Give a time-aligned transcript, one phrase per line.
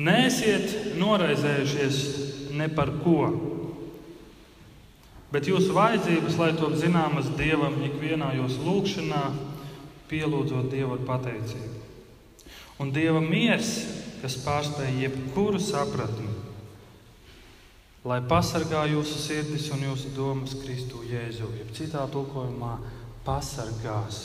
[0.00, 1.96] Nēsiet noraizējušies
[2.56, 3.26] ne par ko,
[5.34, 9.24] bet jūsu vajadzības, lai top zināmas Dievam ikvienā jūsu lūgšanā,
[10.10, 11.84] pielūdzot Dievu ar pateicību.
[12.80, 13.74] Un Dieva miers,
[14.22, 16.32] kas pārspēj jebkuru sapratni,
[18.08, 21.52] lai pasargā jūsu sirdis un jūsu domas Kristu Jēzu.
[21.60, 22.78] Jeb citā tulkojumā
[23.26, 24.24] pasargās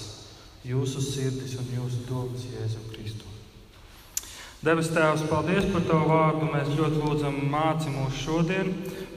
[0.64, 3.35] jūsu sirdis un jūsu domas Jēzu Kristu.
[4.66, 6.48] Debes Tēvs, paldies par Tavu vārdu.
[6.50, 8.72] Mēs ļoti lūdzam, māci mūs šodien.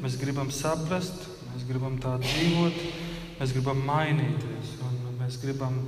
[0.04, 1.22] Mēs gribam saprast,
[1.54, 2.82] mēs gribam tā dzīvot,
[3.38, 5.78] mēs gribam mainīties un mēs gribam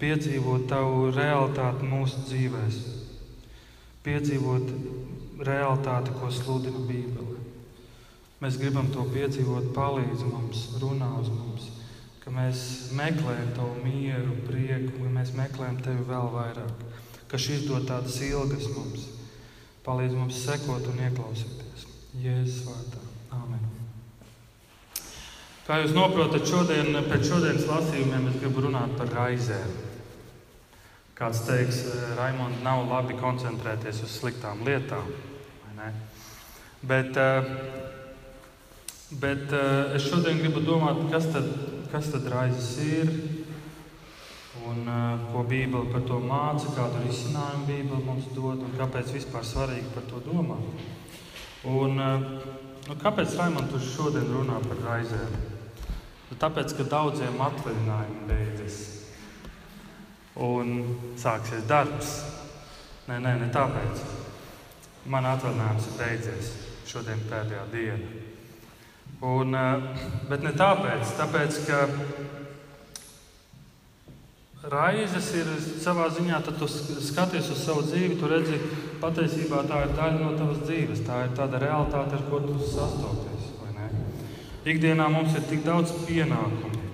[0.00, 2.78] piedzīvot Tavu realitāti mūsu dzīvēm.
[4.08, 4.72] Piedzīvot
[5.50, 7.44] realitāti, ko sludina Bībele.
[8.40, 11.68] Mēs gribam to piedzīvot, palīdz mums, runā uz mums,
[12.24, 12.64] ka mēs
[12.96, 16.88] meklējam Tavu mieru, prieku, ka mēs meklējam Tevi vēl vairāk
[17.30, 19.06] ka šis dod tādas ilgas mums,
[19.86, 21.86] palīdz mums sekot un ieklausīties.
[22.20, 23.04] Jēzus vārdā.
[23.36, 23.62] Amen.
[25.66, 29.76] Kā jūs saprotat, šodien, pēc šodienas lasījumiem es gribu runāt par raizēm.
[31.14, 31.82] Kāds teiks,
[32.16, 35.12] Raimond, nav labi koncentrēties uz sliktām lietām.
[36.80, 37.18] Bet,
[39.20, 41.46] bet es šodien gribu domāt, kas tad,
[41.92, 43.12] kas tad raizes ir,
[44.58, 49.46] un uh, ko Bībele par to māca, kādu risinājumu Bībele mums dod un kāpēc vispār
[49.46, 50.82] svarīgi par to domāt.
[51.70, 52.24] Un, uh,
[52.88, 55.36] nu, kāpēc Raimons tur šodien runā par raizēm?
[56.30, 58.80] Nu, tāpēc, ka daudziem atvaļinājumi beidzas
[60.40, 60.74] un
[61.20, 62.10] sāksies darbs.
[63.06, 64.02] Nē, nē, ne tāpēc.
[65.10, 66.52] Man atvaļinājums ir beidzies.
[66.90, 68.26] Šodien pēdējā diena.
[69.30, 71.84] Un, uh, bet ne tāpēc, tāpēc ka
[74.60, 75.46] Raizes ir
[75.80, 78.58] savā ziņā, tad tu skaties uz savu dzīvi, tu redzi,
[79.00, 81.00] patiesībā tā ir daļa no tavas dzīves.
[81.06, 83.48] Tā ir tāda realitāte, ar ko tu sastopies.
[84.68, 86.84] Ikdienā mums ir tik daudz pienākumu,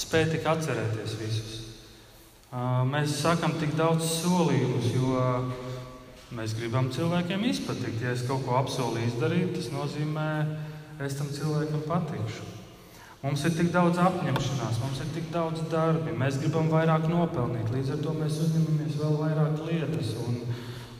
[0.00, 1.56] spēt tik atcerēties visus.
[2.88, 5.20] Mēs sakam tik daudz solījumus, jo
[6.38, 8.00] mēs gribam cilvēkiem izpatikt.
[8.00, 10.30] Ja es kaut ko apsolu izdarīt, tas nozīmē,
[11.04, 12.54] es tam cilvēkam patikšu.
[13.18, 17.72] Mums ir tik daudz apņemšanās, mums ir tik daudz darbi, mēs gribam vairāk nopelnīt.
[17.74, 20.12] Līdz ar to mēs uzņemamies vēl vairāk lietas.
[20.22, 20.36] Un,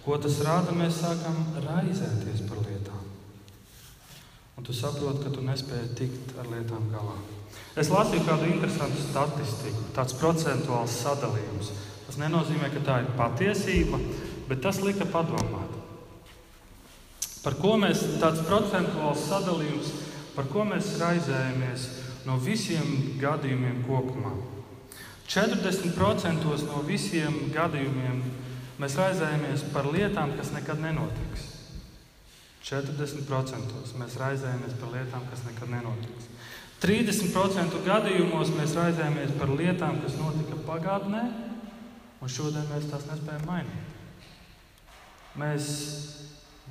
[0.02, 0.74] ko tas rāda?
[0.74, 3.04] Mēs sākam raizēties par lietām.
[4.58, 7.14] Un tu saproti, ka tu nespēji tikt ar lietām galā.
[7.78, 11.70] Es lasīju kādu interesantu statistiku, tāds procentuāls sadalījums.
[12.08, 14.00] Tas nenozīmē, ka tā ir patiesība,
[14.50, 15.76] bet tas lika padomāt.
[17.44, 19.94] Par ko mēs tāds procentuāls sadalījums,
[20.38, 21.88] par ko mēs raizējamies?
[22.28, 24.32] no visiem gadījumiem kopumā.
[25.28, 28.20] 40% no visiem gadījumiem
[28.80, 31.46] mēs raizējamies par lietām, kas nekad nenotiks.
[32.68, 36.28] 40% mēs raizējamies par lietām, kas nekad nenotiks.
[36.82, 41.24] 30% gadījumos mēs raizējamies par lietām, kas notika pagātnē,
[42.22, 43.96] un šodien mēs tās nespējam mainīt.
[45.38, 45.66] Mēs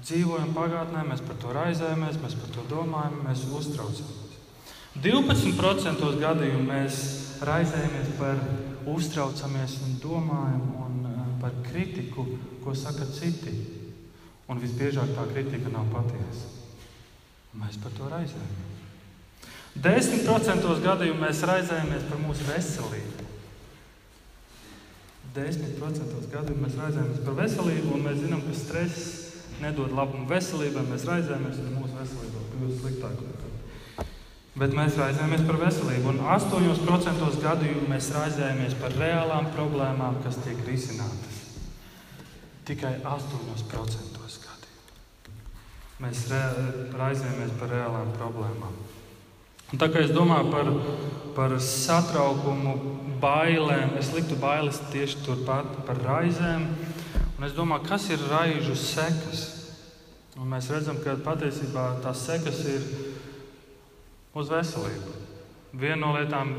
[0.06, 4.24] dzīvojam pagātnē, mēs par to raizējamies, mēs par to domājam, mēs uztraucamies.
[4.98, 7.02] 12% gadījumu mēs
[7.46, 8.40] raizējamies par,
[8.88, 12.26] uztraucamies un domājam un eh, par kritiku,
[12.64, 13.56] ko saka citi.
[14.48, 16.48] Un visbiežāk tā kritika nav patiesa.
[17.60, 18.76] Mēs par to raizējamies.
[19.84, 23.26] 10% gadījumu mēs raizējamies par mūsu veselību.
[25.36, 29.27] 10% gadījumu mēs raizējamies par veselību, un mēs zinām, ka stress
[29.64, 30.86] nedod labumu veselībai.
[30.92, 33.34] Mēs raizējamies, un mūsu veselība kļūst sliktāka.
[34.58, 36.14] Bet mēs raizējamies par veselību.
[36.14, 41.44] Un 8% gadījumu mēs raizējamies par reālām problēmām, kas tiek risinātas.
[42.68, 43.38] Tikai 8%
[43.72, 44.08] gadījumu
[46.04, 46.28] mēs
[46.94, 48.76] raizējamies par reālām problēmām.
[49.74, 50.70] Un tā kā es domāju par,
[51.36, 52.76] par satraukumu,
[53.22, 56.68] bailēm, es liktu bailes tieši turpat par raizēm.
[57.38, 59.46] Un es domāju, kas ir raižu sekas.
[60.38, 62.86] Un mēs redzam, ka patiesībā tās sekas ir
[64.38, 65.14] uz veselību.
[65.78, 66.56] Viena no lietām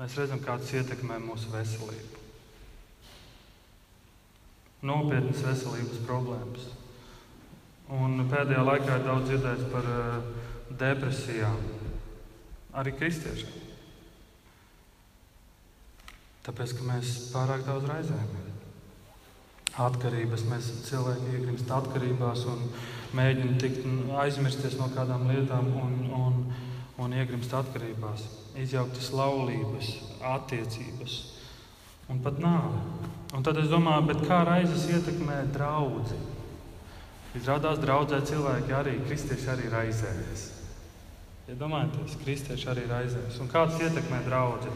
[0.00, 2.20] mēs redzam, kā tas ietekmē mūsu veselību.
[4.88, 6.68] Nopietnas veselības problēmas.
[7.96, 10.28] Un pēdējā laikā ir daudz dzirdēts par uh,
[10.80, 11.56] depresijām,
[12.80, 13.56] arī kristiešiem.
[16.46, 18.49] Tāpēc, ka mēs pārāk daudz raizējamies.
[19.80, 22.66] Atkarības mēs cilvēki iegrimst atkarībās un
[23.16, 23.86] mēģinam tikt,
[24.22, 25.70] aizmirsties no kādām lietām.
[25.80, 26.40] Un, un,
[27.00, 28.26] un iegrimst atkarībās,
[28.60, 29.94] izjauktas laulības,
[30.34, 31.16] attiecības
[32.10, 32.82] un pat nāve.
[33.36, 36.02] Un tad es domāju, kā raizes ietekmē draugu.
[37.38, 40.48] Izrādās, draudzē cilvēki arī, kristieši arī raizējas.
[41.50, 43.38] Iedomājieties, ja kristieši arī raizējas.
[43.42, 44.74] Un kā tas ietekmē draugu?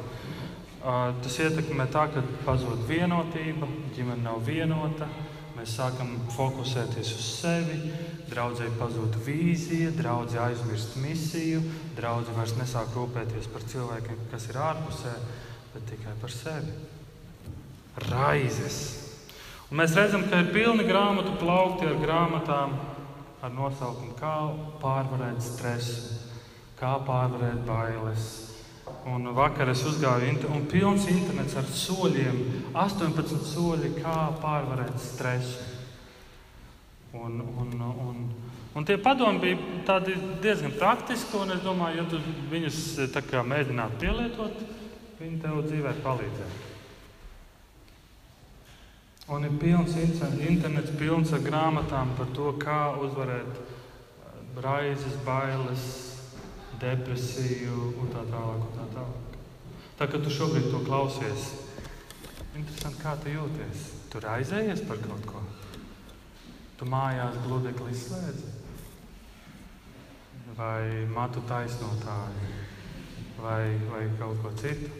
[0.85, 3.65] Tas ietekmē tā, ka pazūd vienotība,
[3.97, 5.07] ģimene nav vienota,
[5.57, 7.79] mēs sākam fokusēties uz sevi,
[8.29, 11.63] draudzē pazūd vīzija, draudzē aizmirst misiju,
[11.97, 15.17] draudzē vairs nesāk rūpēties par cilvēkiem, kas ir ārpusē,
[15.73, 16.77] bet tikai par sevi.
[18.11, 18.81] Raizes.
[19.71, 22.77] Un mēs redzam, ka ir pilni grāmatu plaukti ar grāmatām
[23.41, 24.37] ar nosaukumu, kā
[24.85, 26.19] pārvarēt stresu,
[26.77, 28.44] kā pārvarēt bailes
[29.05, 32.39] Un vakar es uzgāju, un pilns internets ar soļiem,
[32.73, 35.73] 18 soļi, kā pārvarēt stresu.
[37.15, 38.23] Un, un, un,
[38.75, 39.99] un tie padomi bija
[40.43, 42.79] diezgan praktiski, un es domāju, ja tu viņus
[43.53, 44.65] mēģinātu pielietot,
[45.21, 46.63] viņi tev dzīvē palīdzēs.
[49.33, 53.63] Un ir pilns internets, pilns ar grāmatām par to, kā uzvarēt
[54.61, 55.87] raizes, bailes,
[56.85, 58.65] depresiju un tā tālāk.
[58.69, 59.39] Un tā, tālāk.
[59.99, 61.51] tā kā tu šobrīd to klausies,
[62.55, 63.87] interesanti, kā tu jūties.
[64.13, 65.41] Tu raizējies par kaut ko.
[66.79, 68.53] Tu mājās gludekli izslēdzi.
[70.55, 72.53] Vai matu taisnotāju,
[73.41, 74.93] vai, vai kaut ko citu.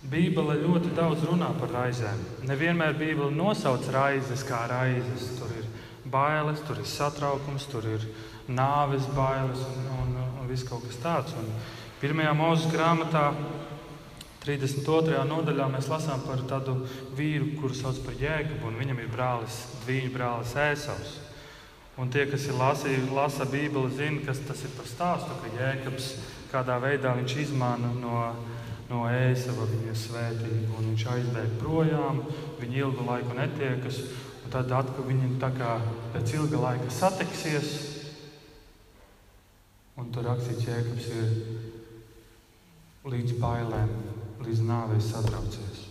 [0.00, 2.20] Bībele ļoti daudz runā par raizēm.
[2.48, 5.26] Nevienmēr Bībele nosauc raizes kā raizes.
[5.36, 5.66] Tur ir
[6.08, 8.06] bailes, tur ir satraukums, tur ir
[8.50, 11.36] nāves bailes un, un, un viss kaut kas tāds.
[11.38, 11.48] Un
[12.02, 13.24] pirmajā mūža grāmatā,
[14.40, 15.18] 32.
[15.28, 16.78] nodaļā, mēs lasām par tādu
[17.16, 21.18] vīru, kuru sauc par Jēkabu, un viņam ir brālis, viņa brālis Ēsavs.
[22.00, 26.14] Un tie, kas ir lasījuši, lasa Bībeli, zina, kas tas ir par stāstu, ka Jēkabs
[26.50, 28.22] kādā veidā viņš izmana no,
[28.90, 32.24] no ēsava viņa svētību, un viņš aizbēg projām,
[32.62, 34.00] viņi ilgu laiku netiekas,
[34.44, 35.76] un tad atkal viņi tā kā
[36.14, 37.74] pēc ilga laika satiksies,
[39.98, 41.26] Un tur rakstīts, ka Jēkabs ir
[43.10, 43.90] līdz bailēm,
[44.44, 45.86] līdz nāvei satraucies.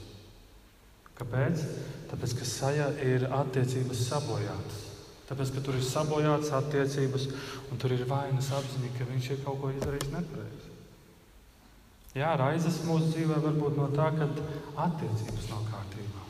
[1.20, 1.66] Kāpēc?
[2.10, 4.86] Tāpēc, ka sajā ir attiecības sabojātas.
[5.30, 7.28] Tāpēc, ka tur ir sabojātas attiecības,
[7.70, 10.70] un tur ir vainas apziņa, ka viņš ir kaut ko izdarījis nepareizi.
[12.18, 14.26] Jā, raizes mūsu dzīvē var būt no tā, ka
[14.88, 16.24] attiecības nav kārtībā.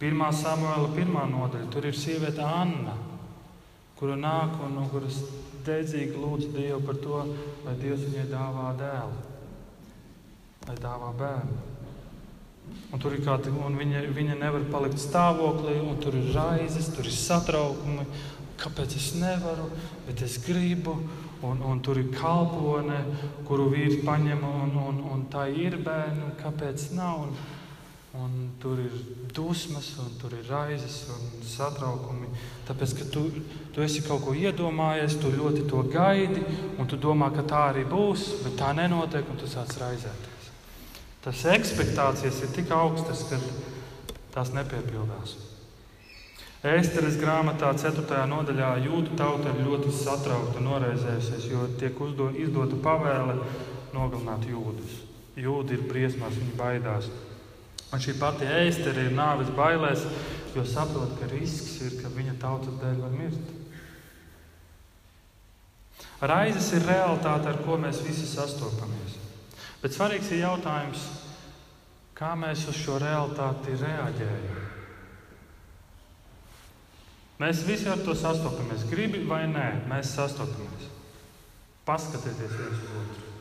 [0.00, 2.94] Pirmā samuēla, pirmā nodaļa, tur ir sieviete Anna,
[4.00, 5.18] kura nāk un no kuras
[5.66, 7.18] dedzīgi lūdz Dievu par to,
[7.66, 9.18] lai Dievs viņai dāvā dēlu,
[10.68, 11.58] lai dāvā bērnu.
[12.94, 17.04] Un tur ir kāda, un viņa, viņa nevar palikt stāvoklī, un tur ir raizes, tur
[17.04, 18.06] ir satraukumi.
[18.60, 19.68] Kāpēc es nevaru,
[20.08, 20.96] bet es gribu,
[21.44, 22.98] un, un tur ir kalpone,
[23.48, 27.26] kuru vīrs paņem, un, un, un tā ir bērni, un kāpēc nav.
[27.26, 27.59] Un,
[28.18, 28.94] Un tur ir
[29.30, 32.26] dusmas, un tur ir raizes un satraukumi.
[32.66, 33.22] Tāpēc, ka tu,
[33.70, 36.42] tu esi kaut ko iedomājies, tu ļoti to gaidi,
[36.74, 40.50] un tu domā, ka tā arī būs, bet tā nenotiek, un tu sāc raizēties.
[41.22, 43.38] Tas expectācijas ir tik augstas, ka
[44.34, 45.36] tās nepiepildās.
[46.66, 48.24] Ēsteres grāmatā, 4.
[48.28, 53.38] nodaļā, jūtu tauta ir ļoti satraukta un noraizējusies, jo tiek uzdo, izdota pavēle
[53.94, 54.98] nogalināt jūdus.
[55.40, 57.08] Jūdi ir briesmās, viņi baidās.
[57.90, 60.04] Un šī pati ēstere ir nāves bailēs,
[60.54, 63.56] jo saprot, ka risks ir, ka viņa tautas dēļ var mirt.
[66.20, 69.16] Raizes ir realitāte, ar ko mēs visi sastopamies.
[69.82, 71.06] Bet svarīgs ir jautājums,
[72.14, 74.62] kā mēs uz šo realitāti reaģējam.
[77.40, 78.84] Mēs visi ar to sastopamies.
[78.90, 80.90] Gribi vai nē, mēs sastopamies.
[81.88, 83.36] Paskatieties viens uz otru.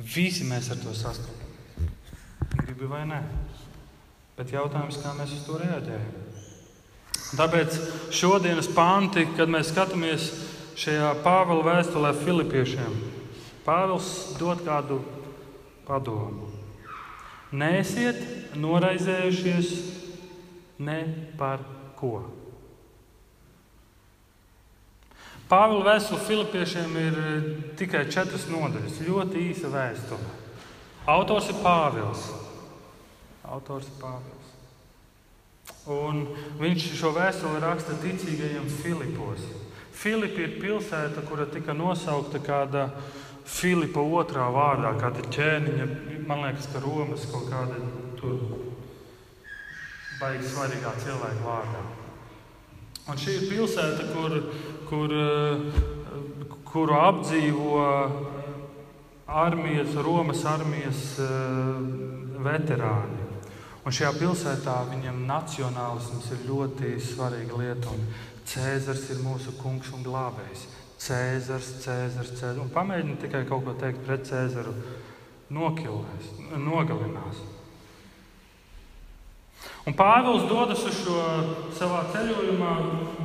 [0.00, 1.44] Visi mēs ar to sastopamies
[2.74, 3.20] gribi vai nē.
[4.34, 6.24] Bet jautājums, kā mēs uz to reaģējam?
[7.38, 7.76] Tāpēc
[8.14, 10.26] šodienas panti, kad mēs skatāmies
[10.78, 12.96] šajā Pāvila vēstulē Filipiešiem,
[13.66, 15.00] Pāvils dod kādu
[15.86, 16.50] padomu.
[17.54, 19.74] Nēsiet noraizējušies
[20.82, 20.98] ne
[21.38, 21.62] par
[21.98, 22.24] ko.
[25.50, 27.20] Pāvila vēstule Filipiešiem ir
[27.78, 30.32] tikai četras nodaļas, ļoti īsa vēstule.
[31.14, 32.32] Autors ir Pāvils.
[33.44, 34.52] Autors ir Pāvils.
[35.90, 36.24] Un
[36.60, 39.44] viņš šo vēstuli raksta ticīgajiem Filipos.
[39.94, 42.88] Filipi ir pilsēta, kura tika nosaukta kāda
[43.44, 45.88] Filipa otrā vārdā, kāda ķēniņa,
[46.28, 47.76] man liekas, ka Romas kaut kāda
[48.18, 48.40] tur
[50.20, 51.82] baigi svarīgā cilvēka vārdā.
[53.12, 54.38] Un šī ir pilsēta, kur,
[54.88, 55.12] kur,
[56.70, 57.82] kuru apdzīvo
[59.28, 61.04] armijas, Romas armijas
[62.48, 63.33] veterāni.
[63.84, 67.92] Un šajā pilsētā viņam nacionālisms ir ļoti svarīga lieta.
[68.48, 70.62] Cēzars ir mūsu kungs un glābējs.
[71.04, 72.62] Cēzars, Cēzars, Cēzars.
[72.64, 74.72] Un pamēģini tikai kaut ko teikt pret Cēzaru,
[75.52, 76.30] nokilēs,
[76.64, 77.42] nogalinās.
[79.84, 81.22] Un Pāvils dodas uz šo
[81.76, 82.70] savā ceļojumā.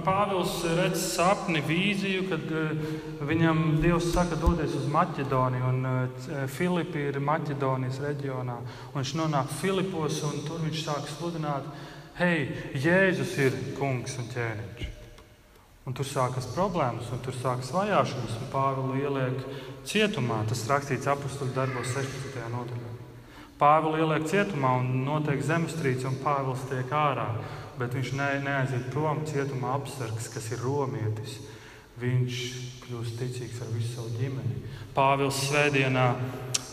[0.04, 2.90] Pāvils redz sapni, vīziju, kad uh,
[3.30, 5.70] viņam Dievs saka, dodies uz Maķedoniju.
[5.72, 8.58] Un uh, Filipi ir Maķedonijas reģionā.
[8.92, 11.72] Un viņš nonāk Filipos, un tur viņš sāk sludināt,
[12.20, 14.90] hei, Jēzus ir kungs un ķēniņš.
[15.88, 19.40] Un tur sākas problēmas, un tur sākas vajāšanas, un Pāvilu ieliek
[19.88, 20.44] cietumā.
[20.52, 22.44] Tas rakstīts apakstuļu darbos 16.
[22.52, 22.89] nodaļā.
[23.60, 27.28] Pāvilu ieliek cietumā un notiek zemestrīce, un Pāvils tiek ārā.
[27.80, 31.38] Bet viņš ne, neaiziet prom cietumā apsargs, kas ir romietis.
[32.00, 32.40] Viņš
[32.86, 34.62] kļūst ticīgs ar visu savu ģimeni.
[34.96, 36.08] Pāvils svētdienā,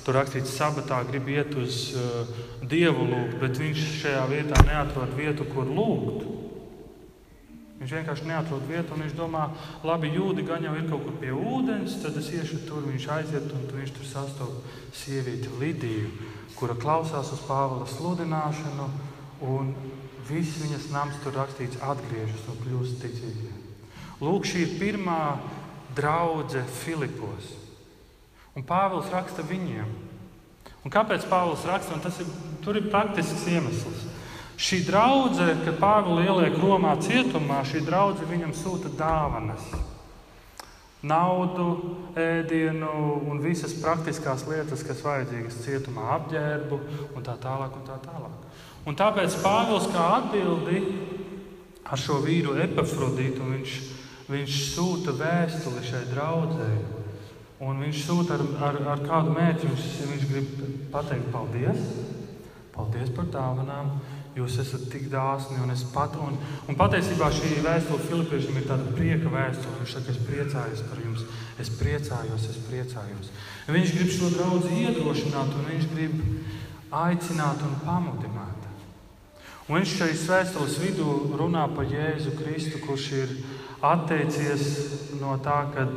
[0.07, 2.31] tur rakstīts, sabatā grib iet uz uh,
[2.63, 6.36] dievu lūgt, bet viņš šajā vietā neatrod vietu, kur lūgt.
[7.77, 9.51] Viņš vienkārši neatrod vietu, un viņš domā,
[9.85, 13.51] labi, jūdi gan jau ir kaut kur pie ūdens, tad es iešu tur, viņš aiziet,
[13.53, 16.09] un viņš tur sastopas sievieti Lidiju,
[16.57, 18.89] kura klausās uz Pāvila sludināšanu,
[19.45, 19.75] un
[20.31, 23.53] viss viņas nams tur rakstīts atgriežas un kļūst ticīgi.
[24.25, 25.21] Lūk, šī ir pirmā
[25.97, 27.53] draudzene Filipos.
[28.57, 29.91] Un Pāvils raksta viņiem.
[30.81, 31.93] Un kāpēc Pāvils raksta?
[31.93, 32.29] Un tas ir,
[32.65, 34.06] tur ir praktisks iemesls.
[34.57, 39.67] Šī draudzene, kad Pāvils ieliek Romā cietumā, šī draudzene viņam sūta dāvanas.
[41.07, 41.67] Naudu,
[42.17, 42.89] ēdienu
[43.29, 46.81] un visas praktiskās lietas, kas vajadzīgas cietumā, apģērbu
[47.13, 47.77] un tā tālāk.
[47.77, 48.41] Un tā tālāk.
[48.89, 50.81] Un tāpēc Pāvils kā atbildi
[51.85, 53.77] ar šo vīru epafrodītu viņš,
[54.33, 56.85] viņš sūta vēstuli šai draudzēji.
[57.67, 59.69] Un viņš sūta ar, ar, ar kādu mērķi.
[59.69, 60.51] Viņš, viņš grib
[60.93, 61.91] pateikt paldies,
[62.73, 63.99] paldies par dāvanām
[64.37, 66.13] Jūs esat tik dāsni un es pat.
[66.21, 66.35] Un,
[66.69, 69.79] un patiesībā šī vēstule Filipiešiem ir tāda prieka vēstule.
[69.81, 71.23] Viņš saka, es priecājos par jums,
[71.63, 73.31] es priecājos, es priecājos.
[73.73, 76.21] Viņš grib šo draugu iedrošināt, un viņš grib
[76.93, 78.69] aicināt un pamudināt.
[79.71, 83.35] Un viņš šajā vēstules vidū runā par Jēzu Kristu, kurš ir
[83.81, 84.69] atteicies
[85.17, 85.89] no tā, ka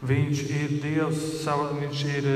[0.00, 2.34] viņš ir Dievs, viņš, ir,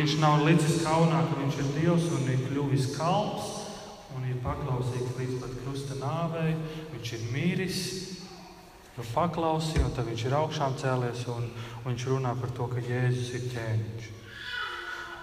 [0.00, 3.59] viņš nav licis kaunā, ka viņš ir Dievs un ir kļuvis kalps
[4.44, 6.54] paklausīgs līdz pat krusta nāvei.
[6.94, 7.80] Viņš ir mīris,
[8.96, 11.48] nu paklausīja, un tad viņš ir augšām cēlies un,
[11.82, 14.08] un viņš runā par to, ka Jēzus ir ķēniņš.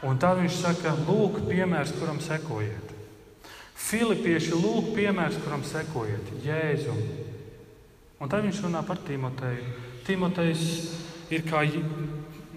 [0.07, 2.93] Un tad viņš saka, lūk, piemērs, kuram sekojiet.
[3.87, 7.01] Filipieši, lūk, piemērs, kuram sekojiet, Jēzum.
[8.21, 9.73] Un tad viņš runā par Timoteju.
[10.07, 10.67] Timotejs
[11.33, 11.65] ir kā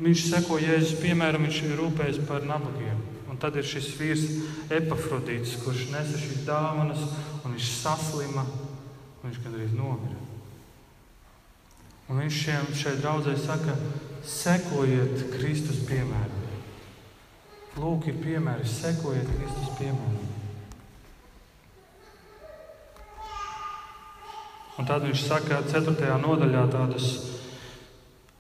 [0.00, 3.10] viņš seko Jēzus piemēram, viņš ir rūpējis par nabagiem
[3.40, 4.25] tad ir šis vīrs
[4.73, 7.02] Epafrodīts, kurš nesa šīs dāvanas,
[7.44, 8.44] un viņš saslima,
[9.20, 10.18] un viņš gandrīz nomira.
[12.11, 13.76] Un viņš šiem, šai draudzē saka,
[14.26, 16.38] sekojiet Kristus piemēram.
[17.80, 20.28] Lūk, ir piemēri, sekojiet Kristus piemēram.
[24.80, 26.11] Un tad viņš saka, 4.
[26.23, 27.09] nodaļā tādus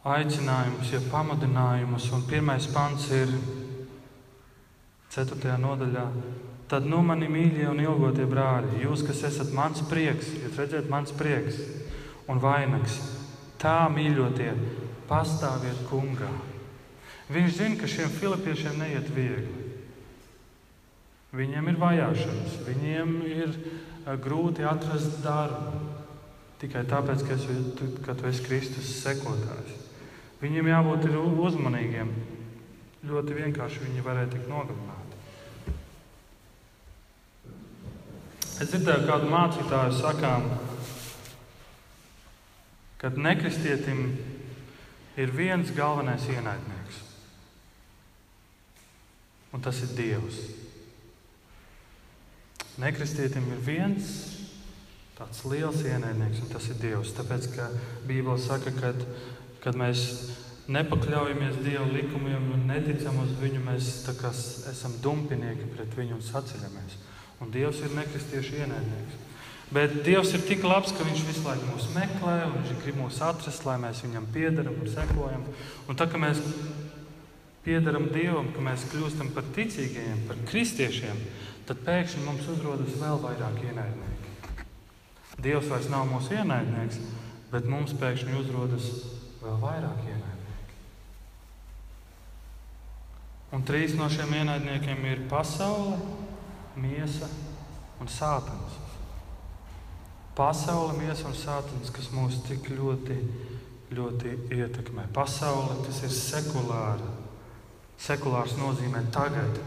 [0.08, 3.32] aicinājumus, ja pamudinājumus, un pirmais pants ir
[5.10, 5.56] 4.
[5.58, 6.06] nodaļā.
[6.70, 11.10] Tad nu mani mīļie un ilgotie brāļi, jūs, kas esat mans prieks, jūs redzat, mans
[11.18, 11.58] prieks
[12.30, 13.00] un vainags,
[13.58, 14.52] tā mīļotie,
[15.10, 16.30] pastāviet kungā.
[17.30, 19.66] Viņš zina, ka šiem filipiešiem neiet viegli.
[21.34, 25.86] Viņiem ir vajāšanas, viņiem ir eh, grūti atrast darbu.
[26.60, 27.46] Tikai tāpēc, ka, es,
[28.04, 29.78] ka tu esi Kristus sekotājs.
[30.42, 32.10] Viņiem jābūt uzmanīgiem.
[33.10, 34.99] Ļoti vienkārši viņi varēja tikt nogalināti.
[38.60, 40.50] Es dzirdēju kādu mācītāju sakām,
[43.00, 44.02] ka nekristietim
[45.16, 46.98] ir viens galvenais ienaidnieks,
[49.56, 50.42] un tas ir Dievs.
[52.80, 54.12] Nekristietim ir viens
[55.16, 57.14] tāds liels ienaidnieks, un tas ir Dievs.
[57.16, 57.70] Tāpēc, ka
[58.08, 58.92] Bībele saka, ka
[59.60, 60.04] kad mēs
[60.70, 63.90] nepakļaujamies Dieva likumiem un neticam uz viņu, mēs
[64.70, 67.00] esam dumpinieki pret viņu un saceļamies.
[67.40, 69.18] Un Dievs ir nekristiešu ienaidnieks.
[69.70, 73.20] Bet Dievs ir tik labs, ka Viņš visu laiku mūs meklē, un Viņš grib mūs
[73.24, 75.44] atrast, lai mēs Viņam piedaram un sekojam.
[75.88, 76.42] Un tā kā mēs
[77.64, 81.22] piedaram Dievam, ka mēs kļūstam par ticīgajiem, par kristiešiem,
[81.68, 84.66] tad pēkšņi mums uzrodas vēl vairāk ienaidnieki.
[85.40, 86.98] Dievs vairs nav mūsu ienaidnieks,
[87.52, 88.88] bet mums pēkšņi uzrodas
[89.40, 90.36] vēl vairāk ienaidnieki.
[93.56, 95.96] Un trīs no šiem ienaidniekiem ir pasaule,
[96.80, 97.28] miesa
[98.00, 98.78] un sātans.
[100.36, 103.16] Pasaule, miesa un sātans, kas mūs tik ļoti,
[103.96, 105.08] ļoti ietekmē.
[105.14, 107.16] Pasaule, kas ir sekulāra.
[108.00, 109.58] Sekulārs nozīmē tagad,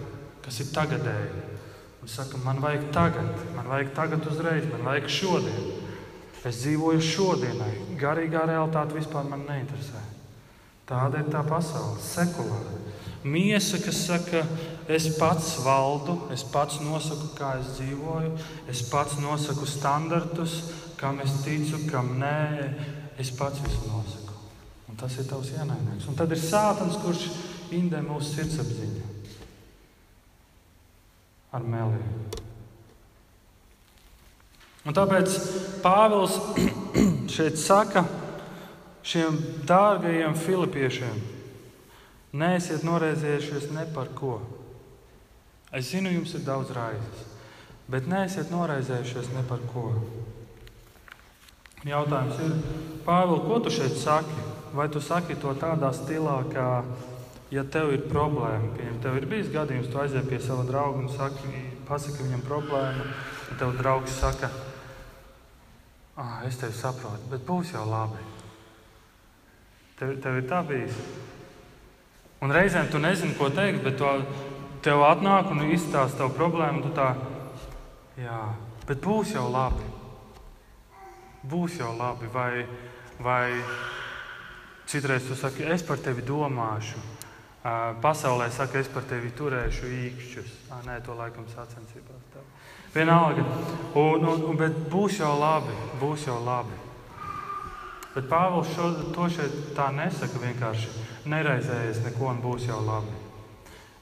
[0.41, 1.49] kas ir tagadēji.
[2.03, 5.67] Un saka, man vajag tagad, man vajag tagad uzreiz, man vajag šodien.
[6.43, 7.73] Es dzīvoju šodienai.
[7.99, 10.01] Garīgā realitāte vispār man neinteresē.
[10.89, 12.73] Tāda ir tā pasaule, sekulāra.
[13.23, 14.41] Miesa, kas saka,
[14.87, 18.33] es pats valdu, es pats nosaku, kā es dzīvoju,
[18.71, 20.59] es pats nosaku standartus,
[20.99, 22.69] kam es ticu, kam nē,
[23.19, 24.37] es pats visu nosaku.
[24.89, 26.07] Un tas ir tavs ienaidnieks.
[26.11, 27.27] Un tad ir sāpens, kurš
[27.73, 29.09] indē mūsu sirdsapziņu
[31.53, 32.23] ar meliem.
[34.83, 35.35] Un tāpēc
[35.83, 36.35] Pāvils
[37.35, 38.03] šeit saka
[39.03, 39.37] šiem
[39.67, 41.21] dārgajiem filipiešiem,
[42.39, 44.37] neesiet noraizējušies ne par ko.
[45.73, 47.23] Es zinu, jums ir daudz raizes,
[47.89, 49.87] bet neesiet noraizējušies ne par ko.
[51.83, 52.51] Jautājums ir,
[53.03, 54.43] Pāvils, ko tu šeit saki?
[54.73, 56.67] Vai tu saki to tādā stilā, kā,
[57.53, 61.09] ja tev ir problēma, piemēram, tev ir bijis gadījums, tu aizies pie sava drauga un
[61.11, 63.09] saki, pasaki viņam problēmu,
[63.49, 64.49] un tev draugs saka,
[66.15, 68.21] ah, es tevi saprotu, bet būs jau labi.
[69.99, 71.03] Tev, tev ir tā bijis.
[72.45, 74.15] Un reizēm tu nezini, ko teikt, bet to,
[74.83, 76.83] tev atnāk un izstāsta tavu problēmu.
[76.83, 77.13] Tu tā,
[78.19, 78.41] jā,
[78.87, 79.87] bet būs jau labi.
[81.49, 82.29] Būs jau labi.
[82.33, 82.65] Vai,
[83.23, 83.47] vai
[84.89, 87.01] citreiz tu saki, es par tevi domāšu.
[88.03, 90.55] Pasaulē saka, es par tevi turēšu īkšķus.
[90.75, 92.25] À, nē, to laikam sacensībās.
[92.33, 92.43] Tā.
[92.93, 93.45] Vienalga.
[93.95, 95.75] Un, un, un, bet būs jau labi.
[96.01, 96.75] Būs jau labi.
[98.13, 100.91] Bet Pāvils šo, to šeit tā nesaka vienkārši
[101.31, 103.22] neraizējies neko un būs jau labi.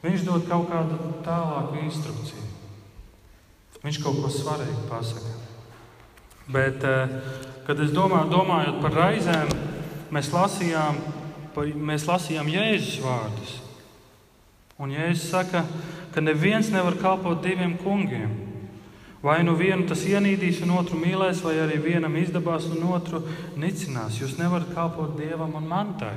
[0.02, 2.48] Viņš dod kaut kādu tālāku instrukciju.
[3.82, 5.38] Viņš kaut ko svarīgu pasaka.
[6.52, 6.84] Bet,
[7.68, 9.52] kad es domāju, domājot par raizēm,
[10.14, 11.02] mēs lasījām
[11.60, 13.58] mēs lasījām Jēzus vārdus.
[14.82, 15.66] Un Jēzus saka,
[16.14, 18.32] ka neviens nevar kalpot diviem kungiem.
[19.22, 23.22] Vai nu vienu tas ienīdīs, un otru mīlēs, vai arī vienam izdabās, un otru
[23.56, 24.18] nicinās.
[24.18, 26.16] Jūs nevarat kalpot dievam un mantai.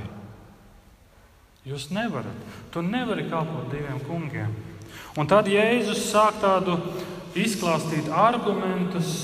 [1.64, 2.56] Jūs nevarat.
[2.72, 4.52] Tu nevari kalpot diviem kungiem.
[5.16, 6.76] Un tad Jēzus sāk tādu
[7.38, 9.14] izklāstīt argumentus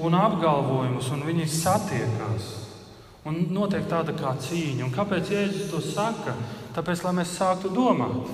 [0.00, 2.48] un apgalvojumus, un viņi satiekās.
[3.28, 4.86] Un notiek tāda kā cīņa.
[4.86, 6.34] Un kāpēc Jēzus to saka?
[6.72, 8.32] Tāpēc, lai mēs sāktu domāt.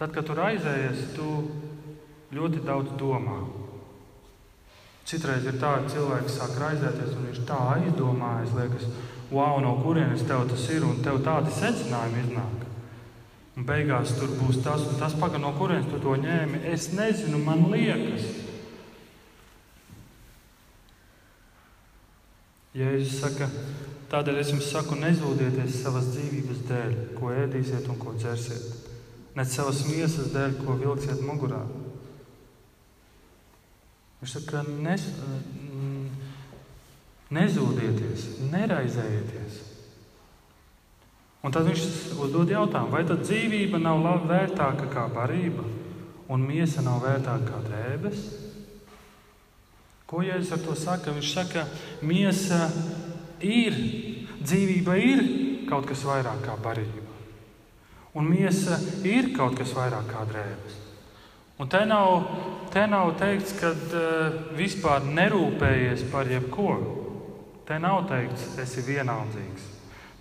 [0.00, 1.26] Tad, kad tu raizējies, tu
[2.32, 3.42] ļoti daudz domā.
[5.10, 8.86] Citreiz ir tā, ka cilvēks sāk raizēties, un viņš tā aizdomājas, liekas,
[9.30, 12.66] wow, no kurienes tev tas ir, un tev tādi secinājumi iznāk.
[13.58, 16.62] Un beigās tur būs tas un tas, pagaidi, no kurienes tu to ņēmi.
[16.70, 18.28] Es nezinu, man liekas.
[22.70, 23.48] Jēzus saka,
[24.12, 28.90] tādēļ es jums saku, nezūdieties savas dzīvības dēļ, ko ēdīsiet un ko dzersiet,
[29.34, 31.64] ne savas miesas dēļ, ko vilksiet mugurā.
[34.20, 35.08] Viņš saka, nes,
[37.34, 39.58] nezūdieties, neraizējieties.
[41.40, 41.84] Un tad viņš
[42.20, 45.64] uzdod jautājumu, vai tad dzīvība nav vērtāka kā barība,
[46.30, 48.24] un miesa nav vērtāka kā drēbes?
[50.10, 51.14] Ko Jēzus ar to saka?
[51.14, 51.64] Viņš saka,
[52.02, 52.64] miesa
[53.46, 53.76] ir,
[54.42, 55.22] dzīvība ir
[55.70, 57.06] kaut kas vairāk kā barība.
[58.18, 58.74] Un miesa
[59.06, 60.80] ir kaut kas vairāk kā drēbes.
[61.62, 62.24] Un te nav,
[62.72, 66.72] te nav teikts, ka uh, vispār nerūpējies par jebko.
[67.70, 69.66] Te nav teikts, esi vienaldzīgs.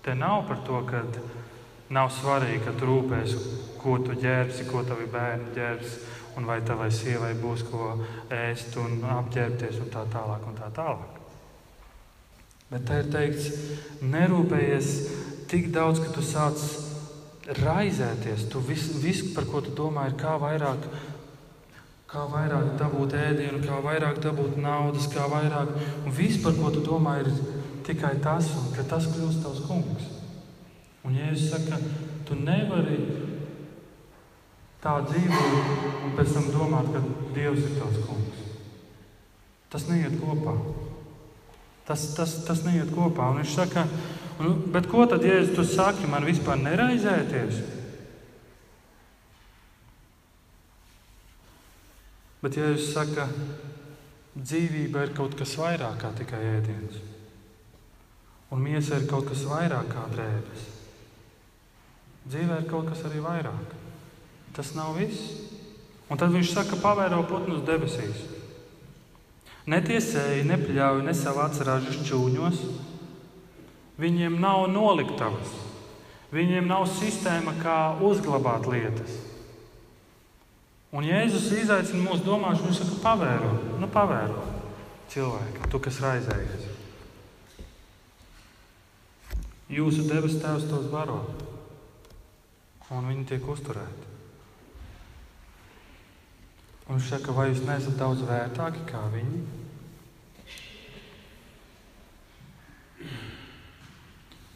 [0.06, 1.00] Te nav par to, ka
[1.90, 3.40] nav svarīgi, ka tu rūpēsi,
[3.82, 5.96] ko tu ģērbsi, ko tavi bērni ģērbsi
[6.38, 7.96] un vai tavai sievai būs ko
[8.30, 10.46] ēst un apģērbties un tā tālāk.
[10.46, 11.18] Un tā tālāk.
[12.70, 13.50] Bet te ir teikts,
[14.06, 14.94] nerūpējies
[15.50, 16.62] tik daudz, ka tu sāc
[17.64, 18.46] raizēties.
[18.54, 20.86] Tu viss, vis, par ko tu domā, ir kā vairāk,
[22.10, 25.76] kā vairāk dabūt ēdienu, kā vairāk dabūt naudas, kā vairāk.
[26.06, 27.30] Un viss, par ko tu domā, ir
[27.86, 30.10] tikai tas, un ka tas kļūst tavs kungs.
[31.06, 31.78] Un Jēzus saka,
[32.28, 32.98] tu nevari
[34.82, 37.04] tā dzīvot un pēc tam domāt, ka
[37.36, 38.46] Dievs ir tavs kungs.
[39.70, 40.56] Tas neiet kopā.
[41.86, 43.30] Tas, tas, tas neiet kopā.
[43.30, 43.86] Un viņš saka,
[44.74, 47.62] bet ko tad, ja tu saki, man vispār neraizēties?
[52.40, 53.34] Bet, ja jūs sakat,
[54.40, 57.00] dzīvība ir kaut kas vairāk kā tikai ēdiens,
[58.54, 60.66] un miesa ir kaut kas vairāk kā drēbes,
[62.30, 63.76] dzīvē ir kaut kas arī vairāk.
[64.56, 65.50] Tas nav viss.
[66.10, 68.24] Un tad viņš saka, pavēro putnus debesīs.
[69.70, 72.64] Netiesēji, nepļauj ne savu atsarāžu šķūņos.
[74.00, 75.52] Viņiem nav noliktavas,
[76.34, 79.29] viņiem nav sistēma, kā uzglabāt lietas.
[80.90, 84.42] Un Jēzus izaicina mūsu domāšanu, viņš saka, pavēro, nu pavēro
[85.10, 86.66] cilvēku, tu, kas raizējies.
[89.70, 91.20] Jūsu debes tēvs tos baro,
[92.90, 94.08] un viņi tiek uzturēti.
[96.90, 99.44] Un viņš saka, vai jūs neesat daudz vērtāki kā viņi?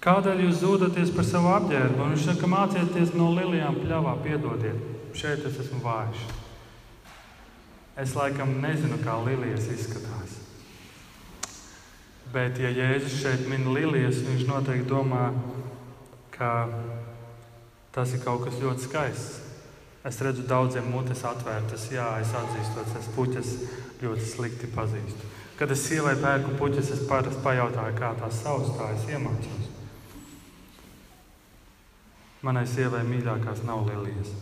[0.03, 2.01] Kādēļ jūs zūdaties par savu apģērbu?
[2.01, 4.81] Un viņš saka, mācieties no lilijām pļāvā, piedodiet,
[5.17, 6.23] šeit es esmu vājš.
[7.99, 10.39] Es laikam nezinu, kā lilijas izskatās.
[12.33, 15.27] Bet, ja Jēzus šeit min lilijas, viņš noteikti domā,
[16.33, 16.49] ka
[17.93, 19.41] tas ir kaut kas ļoti skaists.
[20.03, 21.85] Es redzu, daudziem mutes atvērtas.
[21.93, 23.51] Jā, es atzīstu, es puķes
[24.01, 25.29] ļoti slikti pazīstu.
[25.59, 29.69] Kad es sievai pērku puķes, es parasti pajautāju, kā tās sauc, tā es iemācos.
[32.43, 34.33] Manai sievai mīļākās nav lilijas.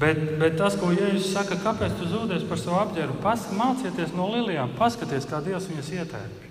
[0.00, 3.18] Bet, bet tas, ko Jēzus saka, kāpēc tu zūdies par savu apģērbu,
[3.58, 6.48] mācieties no lilijām, paskaties, kā Dievs viņas ietērpj.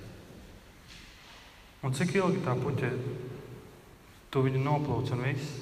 [1.82, 2.92] Un cik ilgi tā puķē,
[4.30, 5.60] tu viņu noplūc un viss.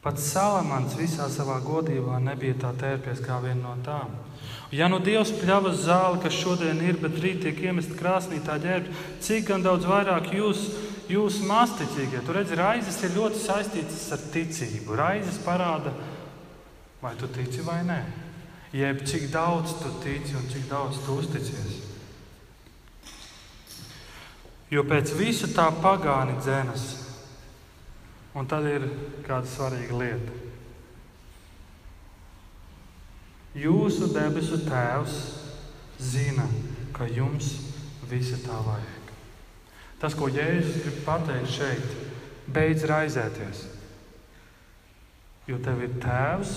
[0.00, 4.14] Pats Salamans visā savā godībā nebija tā tērpies kā viena no tām.
[4.72, 8.94] Ja nu Dievs pļavas zāli, kas šodien ir, bet rīt tiek iemest krāsnī tā ģērbta,
[9.26, 10.62] cik gan daudz vairāk jūs,
[11.10, 14.96] jūs masticīgie, tur redzat, raizes ir ļoti saistītas ar ticību.
[14.98, 15.92] Raizes parāda,
[17.02, 18.00] vai tu tici vai nē.
[18.76, 21.80] Jeb cik daudz tu tici un cik daudz tu uzticies.
[24.70, 26.84] Jo pēc visa tā pagāni dzēnas,
[28.38, 28.86] un tad ir
[29.26, 30.36] kāda svarīga lieta.
[33.58, 35.18] Jūsu debesu Tēvs
[35.98, 36.46] zina,
[36.94, 37.56] ka jums
[38.06, 38.99] visa tā vajag.
[40.00, 41.96] Tas, ko Jēzus grib pateikt šeit,
[42.48, 43.66] beidz raizēties.
[45.50, 46.54] Jo tev ir Tēvs,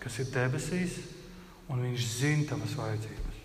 [0.00, 0.96] kas ir debesīs,
[1.70, 3.36] un Viņš zina tavas vajadzības.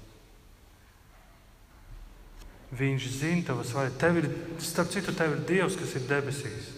[2.80, 4.02] Viņš zina tavas vajadzības.
[4.02, 4.30] Tev ir,
[4.64, 6.72] starp citu, tev ir Dievs, kas ir debesīs.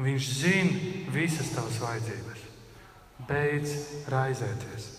[0.00, 2.44] Viņš zina visas tavas vajadzības.
[3.28, 3.76] Beidz
[4.12, 4.95] raizēties.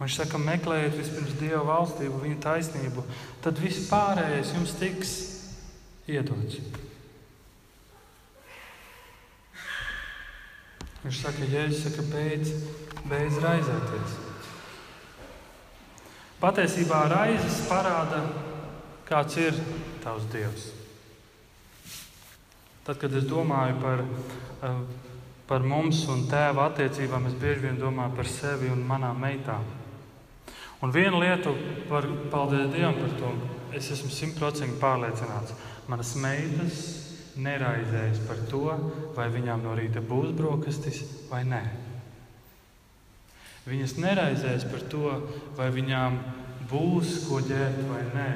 [0.00, 3.04] Viņš saka, meklējiet vispirms Dieva valstību, viņa taisnību,
[3.44, 5.12] tad viss pārējais jums tiks
[6.10, 6.58] iedots.
[11.04, 12.50] Viņš saka, Jēzus saka, beidz,
[13.06, 14.16] beidz raizēties.
[16.42, 18.24] Patiesībā raizes parāda,
[19.06, 19.62] kāds ir
[20.02, 20.66] tavs Dievs.
[22.84, 24.82] Tad, kad es domāju par, eh,
[25.46, 29.83] par mums un tēva attiecībām, es bieži vien domāju par sevi un manām meitām.
[30.82, 31.52] Un viena lieta,
[31.88, 33.30] par, paldies Dievam par to,
[33.76, 35.54] es esmu simtprocentīgi pārliecināts.
[35.88, 36.82] Manas meitas
[37.40, 38.66] neraizējas par to,
[39.16, 41.62] vai viņām no rīta būs brokastis vai nē.
[43.64, 45.10] Viņas neraizējas par to,
[45.56, 46.18] vai viņām
[46.68, 48.30] būs ko ģērbt vai nē.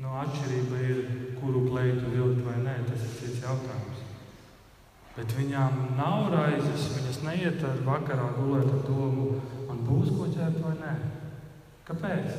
[0.00, 1.00] No atšķirība ir,
[1.40, 4.06] kuru kleitu vilkt vai nē, tas ir cits jautājums.
[5.16, 9.34] Bet viņām nav raizes, viņas neiet ar vakarā gulēt ar domu,
[9.90, 10.96] būs ko ķert vai nē.
[11.88, 12.34] Kāpēc?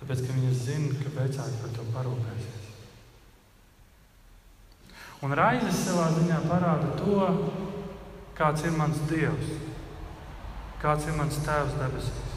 [0.00, 2.66] Tāpēc, ka viņi zina, ka vecāki par to parūpēsies.
[5.24, 7.20] Un raizes savā ziņā parāda to,
[8.36, 9.54] kāds ir mans Dievs,
[10.82, 12.34] kāds ir mans Tēvs debesīs.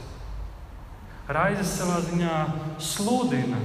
[1.29, 2.35] Raizes savā ziņā
[2.81, 3.59] sludina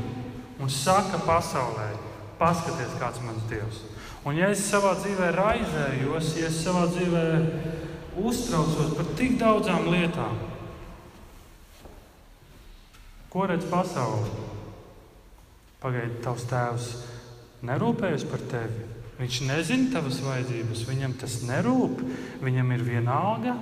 [0.60, 1.92] un saka pasaulē,
[2.40, 3.84] paskaties, kāds ir mans Dievs.
[4.26, 7.24] Un ja es savā dzīvē raizējos, ja es savā dzīvē
[8.20, 10.36] uztraucos par tik daudzām lietām.
[13.32, 14.30] Ko redz pasaule?
[15.82, 16.90] Pagaidiet, tavs tēvs
[17.66, 18.86] nerūpējas par tevi.
[19.18, 22.00] Viņš nezina tavas vajadzības, viņam tas nerūp,
[22.42, 23.54] viņam ir vienalga.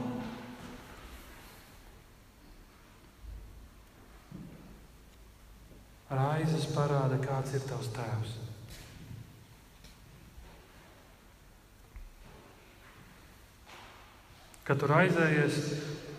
[6.12, 8.51] Raizes parāda, kāds ir tavs tēvs.
[14.62, 15.56] Kad tu raizējies,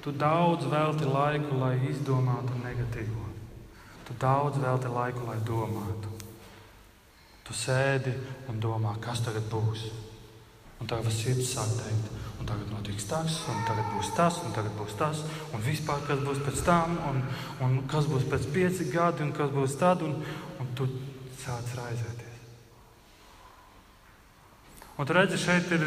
[0.04, 3.28] tu daudz velti laiku, lai izdomātu negatīvo.
[4.04, 6.12] Tu daudz velti laiku, lai domātu.
[7.44, 8.12] Tu sēdi
[8.52, 9.86] un domā, kas tagad būs.
[10.84, 12.10] Un tagad sirds sāk teikt,
[12.42, 15.22] un tagad notiks tas, un tagad būs tas, un tagad būs tas,
[15.56, 17.22] un vispār kas būs pēc tam, un,
[17.64, 20.20] un kas būs pēc pieci gadi, un kas būs tad, un,
[20.60, 20.90] un tu
[21.40, 22.23] sāc raizēties.
[25.04, 25.82] Un tu redzi, šeit ir,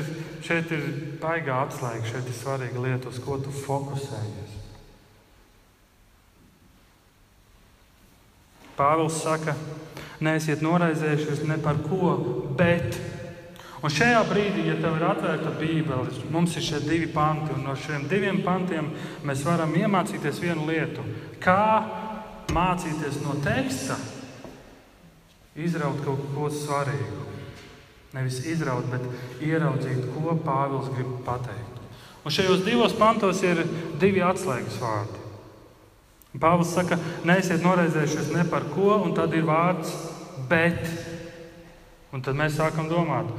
[0.45, 0.83] šeit ir
[1.23, 4.57] baigā atslēga, šeit ir svarīga lieta, uz ko tu fokusējies.
[8.77, 9.55] Pāvils saka,
[10.21, 12.11] neesiet noraizējušies ne par ko,
[12.61, 12.99] bet.
[13.81, 17.73] Un šajā brīdī, ja tev ir atvērta Bībele, mums ir šie divi panti, un no
[17.73, 18.91] šiem diviem pantiem
[19.25, 21.07] mēs varam iemācīties vienu lietu.
[21.41, 21.63] Kā
[22.53, 23.97] mācīties no teksta,
[25.57, 27.36] izraut kaut ko svarīgu.
[28.15, 29.03] Nevis izraut, bet
[29.45, 31.81] ieraudzīt, ko Pāvils grib pateikt.
[32.27, 33.63] Un šajos divos pantos ir
[34.01, 35.23] divi atslēgas vārdi.
[36.41, 39.93] Pāvils saka, neesiet noraizējušies ne par ko, un tad ir vārds
[40.51, 40.83] bet.
[42.15, 43.31] Un tad mēs sākam domāt,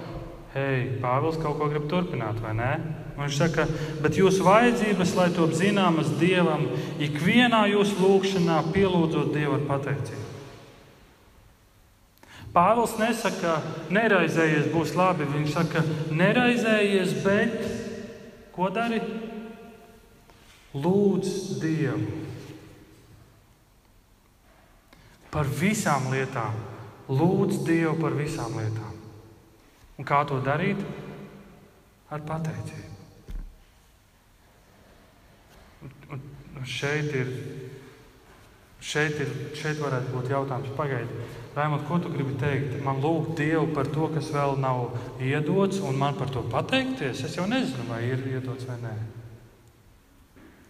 [0.56, 2.72] hei, Pāvils kaut ko grib turpināt, vai ne?
[3.18, 3.66] Un viņš saka,
[4.04, 6.68] bet jūsu vajadzības, lai top zināmas Dievam,
[7.02, 10.27] ikvienā jūsu lūgšanā pielūdzot Dievu ar pateicību.
[12.58, 13.60] Pāvils nesaka,
[13.94, 15.28] neraizējies, būs labi.
[15.30, 15.84] Viņš saka,
[16.18, 17.60] neraizējies, bet
[18.56, 18.98] ko dari?
[20.78, 22.24] Lūdz Dievu
[25.30, 26.58] par visām lietām.
[27.14, 28.96] Lūdz Dievu par visām lietām.
[30.02, 30.82] Un kā to darīt?
[32.10, 32.96] Ar pateicību.
[36.10, 36.22] Un,
[36.58, 37.32] un šeit ir,
[38.88, 41.26] šeit ir, šeit varētu būt jautājums, pagaidi,
[41.58, 42.76] Raimond, ko tu gribi teikt?
[42.86, 47.24] Man lūgt Dievu par to, kas vēl nav iedots, un man par to pateikties.
[47.26, 48.94] Es jau nezinu, vai ir iedots vai nē.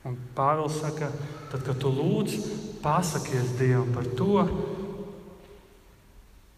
[0.08, 1.12] Un Pāvils saka,
[1.52, 2.38] tad, kad tu lūdz,
[2.80, 4.48] pasakies Dievam par to,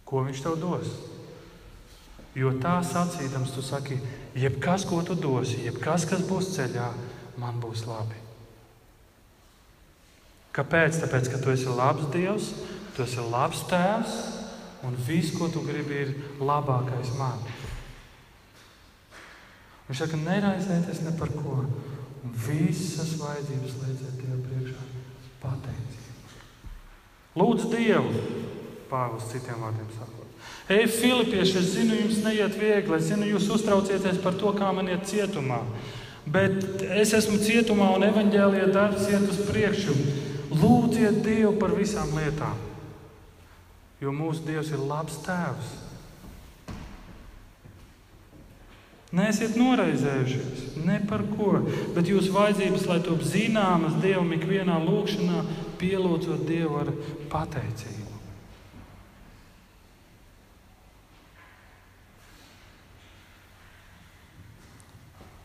[0.06, 0.94] ko Viņš tev dos.
[2.38, 3.98] Jo tā sacīdams, tu saki,
[4.38, 6.92] jebkas, ko tu dosi, jebkas, kas būs ceļā,
[7.42, 8.19] man būs labi.
[10.56, 11.00] Kāpēc?
[11.04, 12.52] Tāpēc, ka tu esi labs Dievs,
[12.96, 14.16] tu esi labs tēvs,
[14.88, 17.42] un viss, ko tu gribi, ir labākais man.
[19.90, 21.64] Viņš saka, neraizēties ne par ko.
[22.20, 24.88] Un visas vajadzības liedziet Dievu priekšā
[25.40, 26.34] pateicību.
[27.40, 28.24] Lūdzu Dievu,
[28.90, 30.26] Pāvils citiem vārdiem sakot.
[30.70, 34.90] Ej, Filipieši, es zinu, jums neiet viegli, es zinu, jūs uztraucieties par to, kā man
[34.92, 35.62] iet cietumā.
[36.30, 39.96] Bet es esmu cietumā un evaņģēlīja darbs iet uz priekšu.
[40.50, 42.58] Lūdziet Dievu par visām lietām.
[44.02, 45.76] Jo mūsu Dievs ir labs tēvs.
[49.10, 51.64] Neesiet noraizējušies ne par ko,
[51.96, 55.42] bet jūsu vajadzības, lai top zināmas Dievam ikvienā lūkšanā,
[55.82, 56.94] pielūdzot Dievu ar
[57.34, 58.06] pateicību.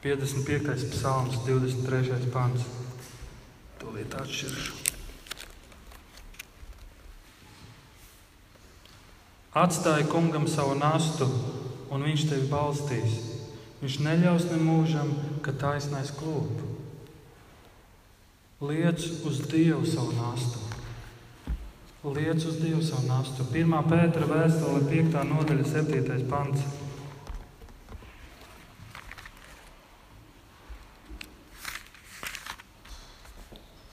[0.04, 2.28] Piedesmit piektais psalms, 23.
[2.28, 2.68] pants.
[3.80, 4.83] Tūlīt atšķiršu.
[9.54, 11.28] Atstāj kungam savu nastu,
[11.94, 13.12] un viņš tevi balstīs.
[13.78, 15.12] Viņš neļaus nemūžam,
[15.46, 16.58] ka taisnais klūp.
[18.66, 20.58] Liec uz Dievu savu nastu.
[22.02, 23.46] Liec uz Dievu savu nastu.
[23.54, 23.78] 1.
[23.86, 25.22] pētera vēstule, 5.
[25.30, 26.26] nodaļa, 7.
[26.26, 26.66] pants.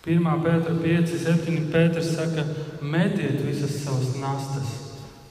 [0.01, 1.65] Pirmā pētera 5, 7.
[1.69, 2.49] pēters saka,
[2.81, 4.79] metiet visas savas nastas,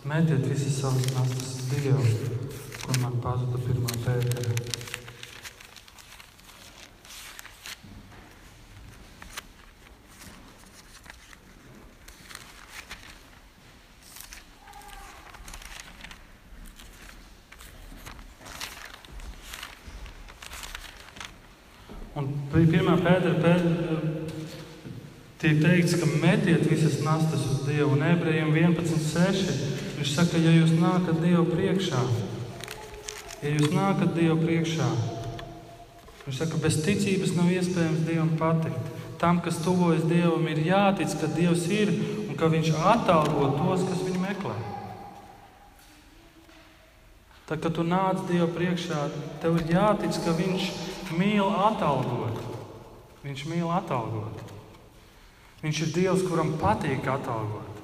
[0.05, 2.49] metiet visas savas nastas Dievu
[2.91, 4.55] kur man pazuda pirmā pētera.
[22.19, 24.01] Un pirmā pētera pētera
[25.41, 27.95] tiek teikts, ka metiet visas nastas uz Dievu.
[27.95, 29.80] Un ebrejiem 11.6.
[30.01, 32.01] Viņš saka, ja jūs nākat Dievu priekšā,
[33.41, 34.87] Ja jūs nākat Dievu priekšā,
[36.27, 38.91] viņš saka, bez ticības nav iespējams Dievam patikt.
[39.21, 41.93] Tam, kas tuvojas Dievam, ir jātic, ka Dievs ir
[42.27, 44.59] un ka Viņš atalgo tos, kas viņu meklē.
[47.49, 49.09] Tad, kad tu nāc Dievu priekšā,
[49.41, 50.69] tev ir jātic, ka Viņš
[51.17, 52.45] mīl atalgot.
[53.25, 54.45] Viņš mīl atalgot.
[55.65, 57.80] Viņš ir Dievs, kuram patīk atalgot.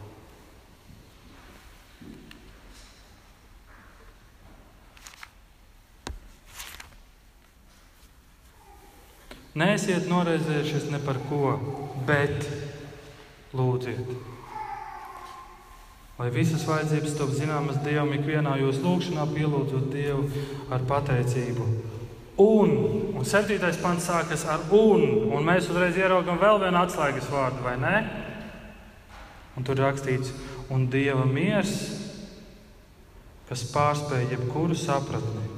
[9.57, 11.55] Nēsiet noraizējušies ne par ko,
[12.09, 12.45] bet
[13.57, 14.11] lūdziet.
[16.17, 20.29] Lai visas vajadzības top zināmas Dievam, ikvienā jūsu lūgšanā pielūdzot Dievu
[20.73, 21.67] ar pateicību.
[22.41, 22.73] Un,
[23.17, 27.79] un septītais pants sākas ar un, un mēs uzreiz ieraugam vēl vienu atslēgas vārdu, vai
[27.81, 27.97] ne?
[29.57, 30.35] Un tur rakstīts,
[30.69, 31.73] un Dieva miers,
[33.49, 35.57] kas pārspēj jebkuru sapratni,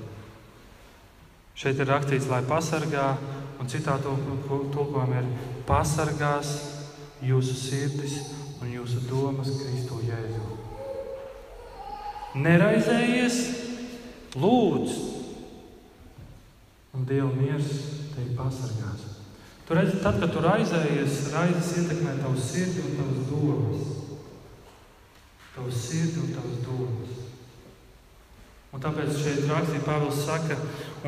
[1.58, 3.16] Šeit ir rakstīts, lai pasargā,
[3.68, 5.26] un citā tulkojumā ir
[5.68, 6.54] pasargās
[7.20, 8.14] jūsu sirdis
[8.62, 10.56] un jūsu domas Kristu Jēzu.
[12.38, 13.36] Neraizējies,
[14.40, 14.96] lūdzu,
[16.96, 17.68] un Dieva miers
[18.14, 19.04] tevi pasargās.
[19.68, 23.88] Tu redzi, tad, kad tu raizējies, raizes ietekmē tavu sirdi un tavas domas.
[25.58, 27.27] Tavu sirdi un tavas domas.
[28.68, 30.58] Un tāpēc šeit rakstīja Pāvils saka,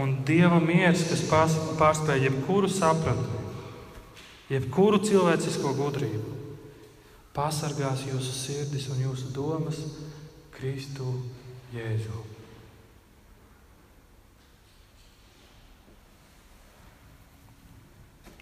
[0.00, 3.40] un Dieva miers, kas pārspēj jebkuru sapratni,
[4.48, 6.38] jebkuru cilvēcisko gudrību,
[7.36, 9.82] pasargās jūsu sirdis un jūsu domas
[10.56, 11.12] Kristu
[11.76, 12.24] Jēzu.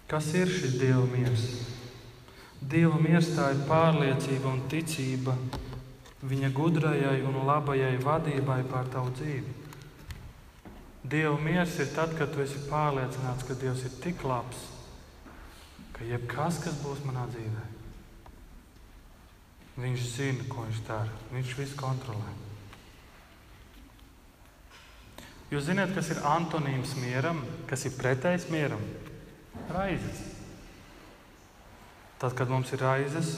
[0.09, 1.42] Kas ir šis Dieva miers?
[2.64, 5.35] Dieva miers tā ir pārliecība un ticība
[6.26, 9.57] viņa gudrajai un labajai vadībai pār tavu dzīvi.
[11.09, 14.66] Dieva miers ir tad, kad tu esi pārliecināts, ka Dievs ir tik labs,
[15.94, 17.64] ka jebkas, kas būs manā dzīvē,
[19.78, 21.12] Viņš zina, ko viņš dara.
[21.31, 22.33] Viņš visu kontrolē.
[25.52, 28.83] Jūs zināt, kas ir antonīms mieram, kas ir pretējs mieram?
[29.70, 30.24] Raizes.
[32.18, 33.31] Tad, kad mums ir raizes,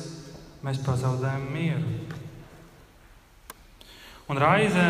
[0.65, 2.20] mēs pazaudējam mieru.
[4.31, 4.85] Un raize,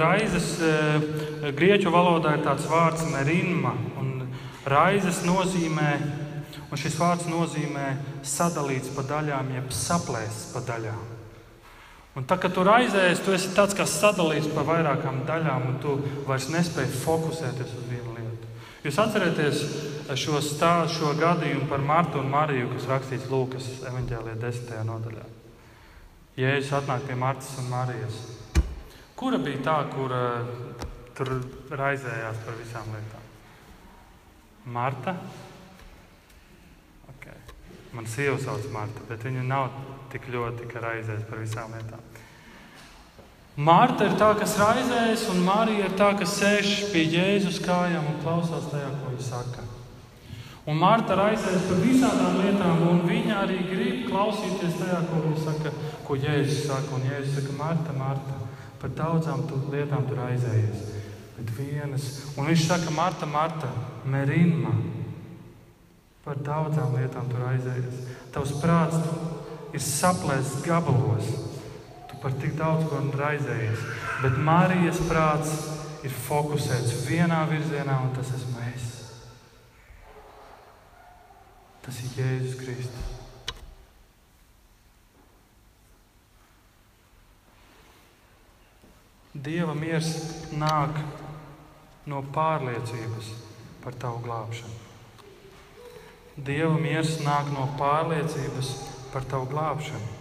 [0.00, 3.74] raizes eh, grieķu valodā ir tāds vārds merinma.
[4.68, 5.92] Raizes nozīmē
[6.68, 7.86] Un šis vārds nozīmē
[8.26, 11.06] sadalīts pa daļām, jeb saplēsts pa daļām.
[12.18, 15.94] Un tā, kad tu raizējies, tu esi tāds kā sadalīts pa vairākām daļām, un tu
[16.28, 18.50] vairs nespēji fokusēties uz vienu lietu.
[18.84, 19.62] Jūs atcerieties
[20.18, 24.74] šo, stā, šo gadījumu par Martu un Mariju, kas rakstīts Lūkas evanģēlijā, 10.
[24.88, 25.24] nodaļā.
[26.38, 28.20] Jēzus atnāk pie Martas un Marijas.
[29.18, 30.22] Kura bija tā, kura
[31.18, 31.34] tur
[31.74, 33.24] raizējās par visām lietām?
[34.68, 35.16] Marta
[37.92, 39.70] Man sieva sauc Marta, bet viņa nav
[40.12, 42.02] tik ļoti raizēs par visām lietām.
[43.58, 48.20] Marta ir tā, kas raizējas, un Marija ir tā, kas sēž pie Jēzus kājām un
[48.22, 49.64] klausās tajā, ko viņa saka.
[50.68, 55.72] Un Marta raizējas par visām lietām, un viņa arī grib klausīties tajā, ko saka,
[56.06, 56.92] ko Jēzus saka.
[57.00, 58.37] Un Jēzus saka, Marta, Marta,
[58.78, 60.86] par daudzām tu, lietām tu raizējies.
[61.38, 63.70] Bet vienas, un viņš saka, Marta, Marta,
[64.08, 64.72] Merīna
[66.24, 68.00] par daudzām lietām tur aizējies.
[68.34, 68.98] Tavs prāts
[69.72, 71.30] ir saplēsts gabalos.
[72.10, 73.84] Tu par tik daudz ko raizējies.
[74.24, 75.54] Bet Marijas prāts
[76.04, 78.90] ir fokusēts vienā virzienā, un tas esmu es.
[81.86, 83.17] Tas ir Jēzus Kristus.
[89.38, 90.08] Dieva miers
[90.58, 90.96] nāk
[92.10, 93.28] no pārliecības
[93.84, 94.78] par tavu glābšanu.
[96.38, 98.72] Dieva miers nāk no pārliecības
[99.12, 100.16] par tavu glābšanu.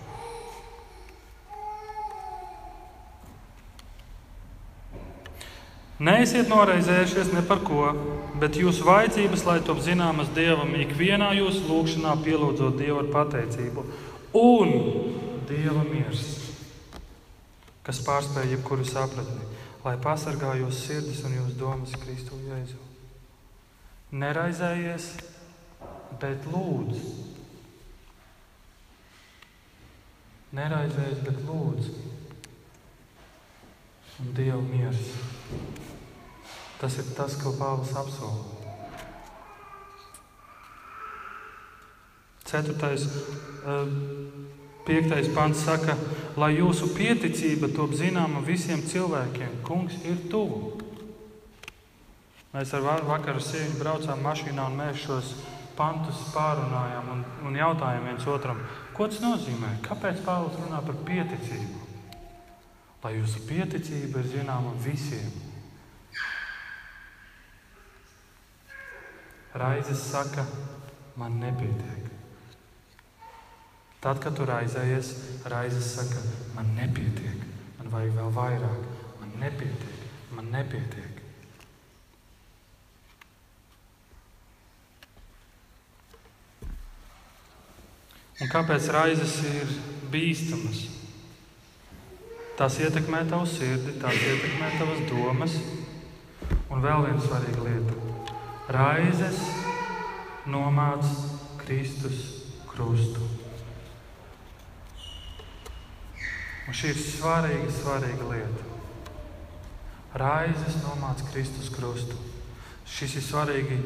[5.97, 7.88] Neesiet noraizējušies ne par ko,
[8.38, 13.86] bet jūsu vajadzības, lai top zināmas Dievam, ikvienā jūsu lūgšanā pielūdzot Dievu ar pateicību.
[14.38, 14.75] Un
[15.49, 16.46] Dieva miers,
[17.88, 19.47] kas pārspēj jebkuru sapratni,
[19.86, 22.84] lai pasargā jūsu sirdis un jūsu domas Kristu Jēzu.
[24.12, 25.10] Neraizējies!
[26.21, 27.13] bet lūdzu.
[30.58, 31.95] Neraizējies, bet lūdzu.
[34.17, 35.12] Un Dieva miers.
[36.78, 38.56] Tas ir tas, ko Pāvils apsolīja.
[42.47, 43.91] Ceturtais, eh,
[44.88, 45.97] piektais pants saka,
[46.39, 49.60] lai jūsu pieticība top zināma visiem cilvēkiem.
[49.67, 50.78] Kungs ir tuvu.
[52.56, 55.34] Mēs ar vakaru sievieti braucām mašīnā un mēs šos
[55.78, 58.63] pantus pārunājām un, un jautājām viens otram,
[58.97, 59.76] ko tas nozīmē?
[59.86, 61.84] Kāpēc Pāvils runā par pieticību?
[63.03, 65.30] Lai jūsu pieticība ir zināma visiem.
[69.57, 70.43] Raizes saka,
[71.18, 72.07] man nepietiek.
[74.08, 75.08] Tad, kad tu raizējies,
[75.51, 76.22] raizes saka,
[76.55, 77.41] man nepietiek,
[77.76, 78.84] man vajag vēl vairāk,
[79.20, 81.18] man nepietiek, man nepietiek.
[88.39, 89.74] Un kāpēc raizes ir
[90.14, 90.86] bīstamas?
[92.55, 95.58] Tās ietekmē tavu sirdi, tās ietekmē tavas domas.
[96.72, 97.99] Un vēl viena svarīga lieta.
[98.72, 99.43] Raizes
[100.47, 101.12] nomāca
[101.66, 102.24] Kristus
[102.72, 103.36] krustu.
[106.68, 108.65] Un šī ir svarīga, svarīga lieta.
[110.18, 112.18] Raizes nomāca Kristus krustu.
[112.88, 113.78] Šis ir svarīgi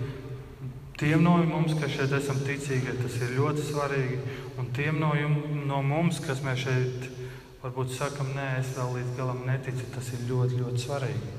[1.01, 2.97] tiem no mums, kas šeit esam ticīgi.
[3.01, 4.19] Tas ir ļoti svarīgi.
[4.61, 5.37] Un tiem no, jum,
[5.69, 7.07] no mums, kas mēs šeit
[7.61, 11.31] varbūt sakam, nē, es vēl līdz galam neticu, tas ir ļoti, ļoti svarīgi.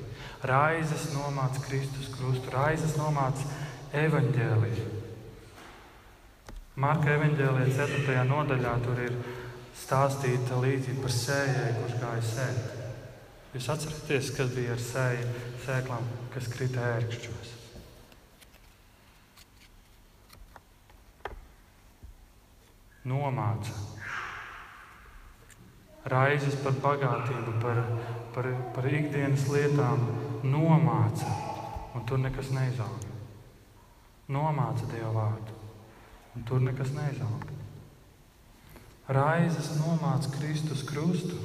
[0.47, 3.47] Raizes nomāca Kristus krustu, raizes nomāca
[3.99, 4.85] evaņģēliju.
[6.83, 8.21] Marka evaņģēlijā 4.
[8.31, 9.17] nodaļā tur ir
[9.83, 12.79] stāstīta līdzība par sējēju, kurš gāja sēt.
[13.53, 15.31] Jūs atceraties, kas bija ar sēju,
[15.65, 17.51] sēklām, kas krita ērkšķos?
[23.11, 23.75] Nomāca.
[26.09, 27.81] Raizes par bagātību, par,
[28.35, 30.07] par, par ikdienas lietām
[30.47, 31.29] nomāca,
[31.95, 33.11] un tur nekas neizauga.
[34.33, 35.59] Nomāca Dieva vārdu,
[36.33, 37.52] un tur nekas neizauga.
[39.07, 41.35] Raizes nomāca Kristus krustu.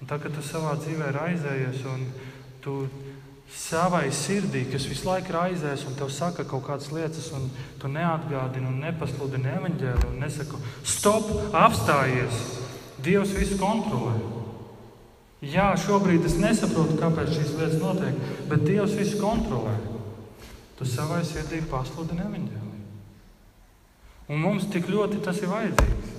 [0.00, 2.04] Un tā, kad tu savā dzīvē raizējies un
[2.62, 2.76] tu
[3.50, 7.48] savai sirdī, kas visu laiku raizēs un tev saka kaut kādas lietas, un
[7.80, 12.62] tu neatgādini un nepasludini evaņģēlu un nesaki, stop, apstājies!
[13.02, 14.16] Dievs visu kontrolē.
[15.44, 18.16] Jā, šobrīd es nesaprotu, kāpēc šīs lietas notiek,
[18.50, 19.74] bet Dievs visu kontrolē.
[20.78, 22.74] Tu savai sirdī pasludini evaņģēlu.
[24.32, 26.15] Un mums tik ļoti tas ir vajadzīgs.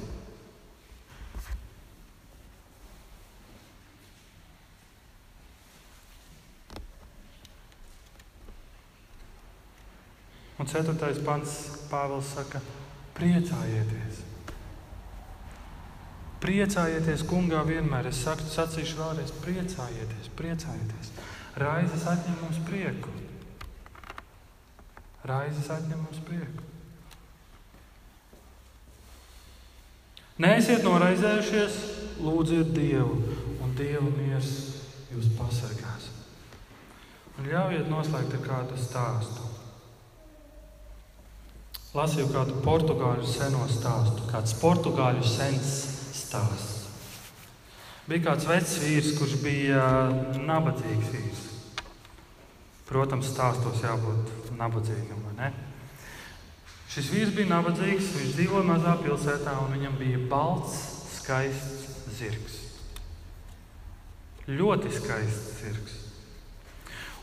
[10.57, 12.59] Un ceturtais pants Pāvils saka,
[13.17, 14.23] priecājieties.
[16.41, 18.09] Priecājieties, kungā, vienmēr.
[18.11, 21.11] Es saku, sacīšu vēlreiz, priecājieties, priecājieties.
[21.57, 23.13] Raizes atņem mums prieku.
[25.27, 26.65] Raizes atņem mums prieku.
[30.37, 31.77] Neesiet noraizējušies,
[32.21, 33.15] lūdziet Dievu,
[33.65, 34.51] un Dieva miers
[35.09, 36.11] jūs pasargās.
[37.37, 39.47] Un ļaujiet noslēgt ar kādu stāstu.
[41.97, 45.71] Lasīju kādu portugāļu seno stāstu, kāds portugāļu sens
[46.13, 46.83] stāsts.
[48.07, 49.85] Bija kāds vecs vīrs, kurš bija
[50.37, 51.41] nabadzīgs vīrs.
[52.87, 55.25] Protams, stāstos jābūt nabadzīgam.
[56.93, 60.77] Šis vīrs bija nabadzīgs, viņš dzīvoja mazā pilsētā un viņam bija balts,
[61.17, 62.61] skaists zirgs.
[64.47, 65.99] Ļoti skaists zirgs.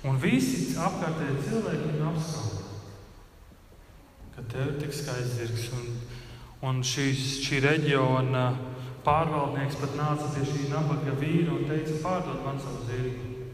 [0.05, 2.64] Un visi apkārtējie cilvēki viņu apskauda
[4.35, 5.69] ka tev ir tik skaists zirgs.
[5.79, 5.91] Un,
[6.69, 8.47] un šīs, šī reģiona
[9.07, 13.51] pārvaldnieks pat nāca pie šī nabaga vīra un teica, pārdod man savu zirgu.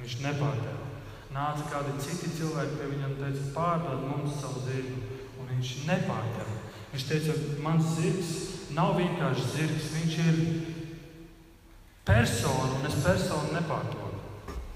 [0.00, 0.88] Viņš nepārdeva.
[1.30, 4.98] Nāca kādi citi cilvēki pie viņam un teica, pārdod mums savu zirgu.
[5.40, 6.58] Un viņš nepārdeva.
[6.90, 8.34] Viņš teica, mans zirgs
[8.74, 10.38] nav vienkārši zirgs, viņš ir
[12.06, 14.22] persona un es personu nepārdodu.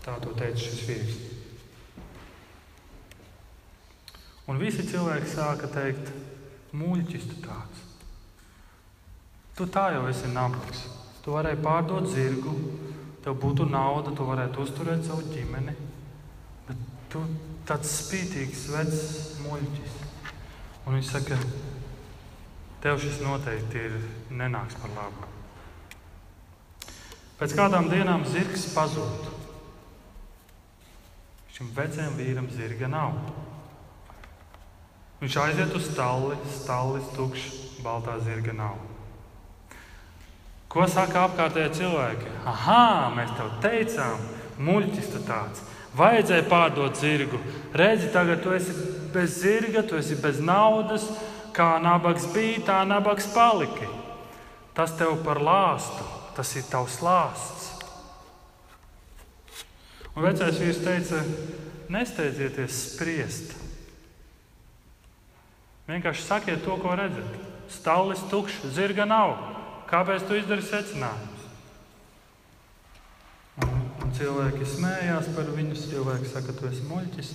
[0.04, 1.23] Tā to teica šis vīrs.
[4.50, 6.10] Un visi cilvēki sāka teikt,
[6.76, 7.84] muļķis tu tāds.
[9.56, 10.82] Tu tā jau esi nabaks.
[11.24, 12.52] Tu varēji pārdot zirgu,
[13.24, 15.72] tev būtu nauda, tu varētu uzturēt savu ģimeni.
[16.68, 16.82] Bet
[17.12, 17.22] tu
[17.68, 19.04] tāds spītīgs, vecs
[19.46, 19.94] muļķis.
[20.84, 21.38] Un viņš saka,
[22.84, 23.96] tev šis noteikti ir
[24.36, 25.30] nenāks par labu.
[27.40, 29.32] Pēc kādām dienām zirgs pazūd.
[31.54, 33.16] Šim vecajam vīram zirga nav.
[35.22, 38.80] Viņš aiziet uz stalli, stallis tukšs, baltā zirga nav.
[40.74, 42.32] Ko saka apkārtējie cilvēki?
[42.50, 44.24] Ah, mēs tev teicām,
[44.58, 45.62] muļķis tu tāds.
[45.94, 47.38] Vajadzēja pārdot zirgu.
[47.78, 48.74] Redzi, tagad tu esi
[49.14, 51.06] bez zirga, tu esi bez naudas.
[51.54, 53.86] Kā nabaks bija, tā nabaks paliki.
[54.74, 56.02] Tas tev par lāstu,
[56.34, 57.68] tas ir tavs lāsts.
[60.14, 61.22] Un vecais vīrs teica,
[61.94, 63.54] nesteidzieties spriest.
[65.84, 67.40] Vienkārši sakiet to, ko redzat.
[67.68, 69.34] Stallis tukšs, zirga nav.
[69.90, 71.42] Kāpēc tu izdari secinājumus?
[73.60, 75.76] Un, un cilvēki smējās par viņu.
[75.76, 77.34] Cilvēki saka, tu esi muļķis.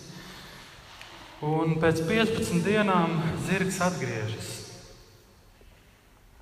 [1.46, 3.14] Un pēc 15 dienām
[3.46, 4.50] zirgs atgriežas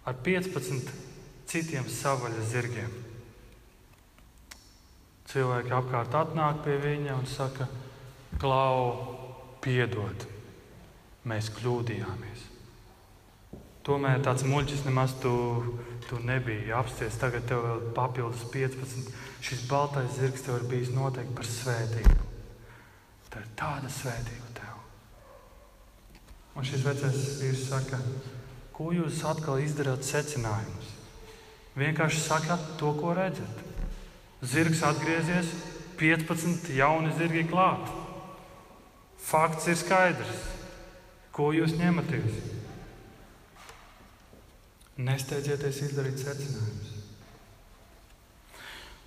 [0.08, 0.88] ar 15
[1.52, 2.96] citiem savaļas zirgiem.
[5.28, 7.68] Cilvēki apkārt atnāk pie viņa un saka,
[8.40, 8.96] klau,
[9.62, 10.24] piedod
[11.28, 12.46] mēs kļūdījāmies.
[13.88, 15.32] Tomēr tāds muļķis nemaz tu,
[16.10, 17.16] tu nebija apsties.
[17.22, 19.14] Tagad tev vēl papildus 15.
[19.44, 22.18] Šis baltais zirgs tev ir bijis noteikti par svētību.
[23.32, 24.76] Tā ir tāda svētība tev.
[26.58, 28.02] Un šis vecais vīrs saka,
[28.76, 30.92] ko jūs atkal izdarāt secinājumus?
[31.78, 33.64] Vienkārši sakat to, ko redzat.
[34.42, 35.54] Zirgs atgriezies,
[36.02, 37.88] 15 jauni zirgi klāt.
[39.22, 40.57] Fakts ir skaidrs.
[41.38, 42.38] Ko jūs ņematies?
[44.98, 46.96] Nesteidzieties izdarīt secinājumus.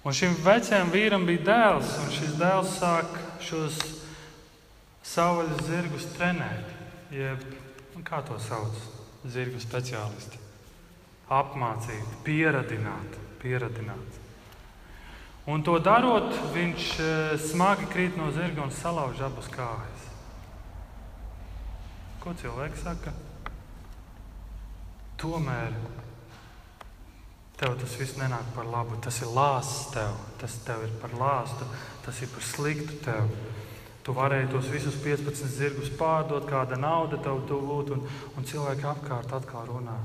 [0.07, 3.81] Un šim vecajam vīram bija dēls, un šis dēls sāk šos
[5.11, 6.71] savvaļas zirgus trenēt.
[7.11, 7.43] Jeb,
[8.07, 8.79] kā to sauc?
[9.27, 10.39] Zirgu speciālisti.
[11.35, 14.21] Apmācīt, pieradināt, pieradināt.
[15.51, 19.90] Un to darot, viņš eh, smagi krīt no zirga un salauž abas kājas.
[22.21, 23.13] Ko cilvēks saka?
[25.21, 25.73] Tomēr
[27.61, 28.97] tev tas viss nenāk par labu.
[29.05, 31.69] Tas ir lāsts tev, tas tev ir par lāstu,
[32.05, 33.33] tas ir par sliktu tev.
[34.05, 38.07] Tu varēji tos visus 15 zirgus pārdot, kāda nauda tev būtu, un,
[38.37, 39.97] un cilvēki apkārt atkal runā.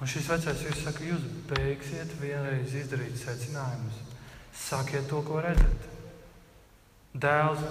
[0.00, 4.00] Un šis vecais vīrs saka, jūs beigsiet vienreiz izdarīt secinājumus.
[4.64, 5.88] Sakiet to, ko redzat.
[7.14, 7.64] Dēls,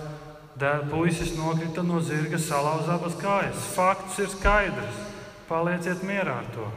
[0.60, 3.68] dēls puisis nokrita no zirga, salauza abas kājas.
[3.74, 5.01] Fakts ir skaidrs.
[5.49, 6.68] Palieciet mierā ar to.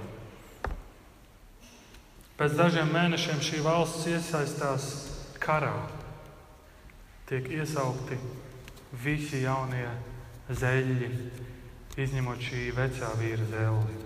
[2.37, 4.89] Pēc dažiem mēnešiem šī valsts iesaistās
[5.41, 5.77] karā.
[7.29, 8.19] Tiek iesaukti
[9.03, 9.89] visi jaunie
[10.51, 11.09] zeļi,
[11.97, 13.97] izņemot šī vecā vīra zēli.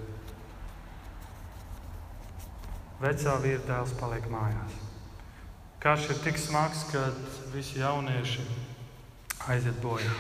[3.01, 4.79] Vecā vīra dēls paliek mājās.
[5.81, 7.07] Karš ir tik smags, ka
[7.55, 8.45] visi jaunieši
[9.51, 10.13] aiziet bojā.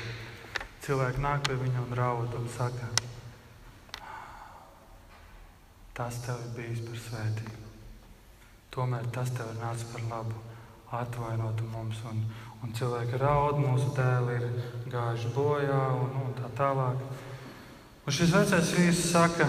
[0.85, 2.89] Cilvēki nāk pie viņa un raud un saka,
[5.97, 7.69] tas tev ir bijis par svētību.
[8.75, 10.41] Tomēr tas tev ir nācis par labu,
[11.01, 12.01] atvainot mums.
[12.11, 12.25] Un,
[12.65, 14.49] un cilvēki raud, mūsu dēli ir
[14.93, 17.07] gājuši bojā un, un tā tālāk.
[18.07, 19.49] Un šis vecais vīrs saka,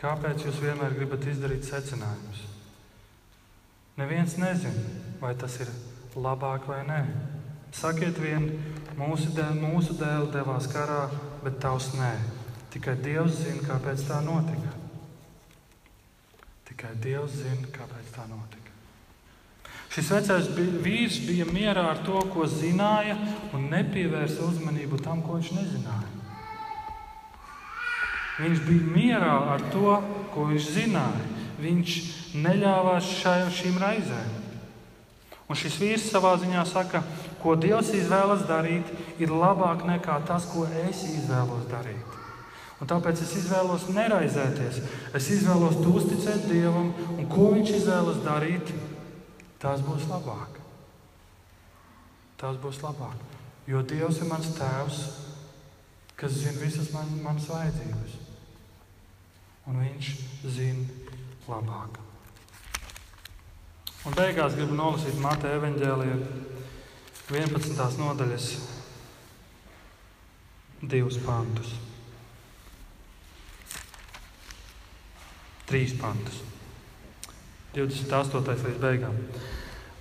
[0.00, 2.38] Kāpēc jūs vienmēr gribat izdarīt secinājumus?
[4.00, 4.80] Neviens nezina,
[5.20, 5.68] vai tas ir
[6.16, 7.00] labāk vai nē.
[7.76, 8.46] Sakiet, vien
[8.96, 11.02] mūsu dēļ, mūsu dēļ devās karā,
[11.44, 12.14] bet tavs nē.
[12.72, 14.72] Tikai Dievs zina, kāpēc tā notika.
[16.70, 18.72] Tikai Dievs zina, kāpēc tā notika.
[19.90, 20.48] Šis vecais
[20.80, 23.18] vīrs bija mierā ar to, ko zināja,
[23.52, 26.08] un nepievērsa uzmanību tam, ko viņš nezināja.
[28.40, 29.98] Viņš bija mierā ar to,
[30.32, 31.39] ko viņš zināja.
[31.60, 31.96] Viņš
[32.40, 34.36] neļāvās šai, šīm raizēm.
[35.50, 37.02] Un šis vīrs savā ziņā saka,
[37.42, 38.86] ko Dievs izvēlas darīt,
[39.18, 42.16] ir labāk nekā tas, ko es izvēlos darīt.
[42.80, 44.78] Un tāpēc es izvēlos neraizēties.
[45.16, 48.72] Es izvēlos uzticēt Dievam, un ko Viņš izvēlas darīt,
[49.60, 50.62] tas būs labāk.
[52.40, 53.18] Tas būs labāk.
[53.68, 55.04] Jo Dievs ir mans tēvs,
[56.16, 58.20] kas zina visas man, manas vajadzības
[59.70, 60.08] un viņš
[60.50, 60.99] zina
[61.50, 61.98] labāk.
[64.08, 66.20] Un beigās gribu nolasīt Mateja evaņģēliju
[67.30, 67.98] 11.
[68.00, 68.46] nodaļas
[70.80, 71.74] divus pantus.
[75.68, 76.40] Trīs pantus.
[77.76, 78.64] 28.
[78.66, 79.20] līdz beigām.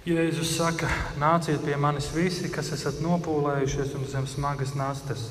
[0.09, 0.87] Jēzus saka,
[1.21, 5.27] nāciet pie manis visi, kas esat nopūlējušies un zem smagas nastas,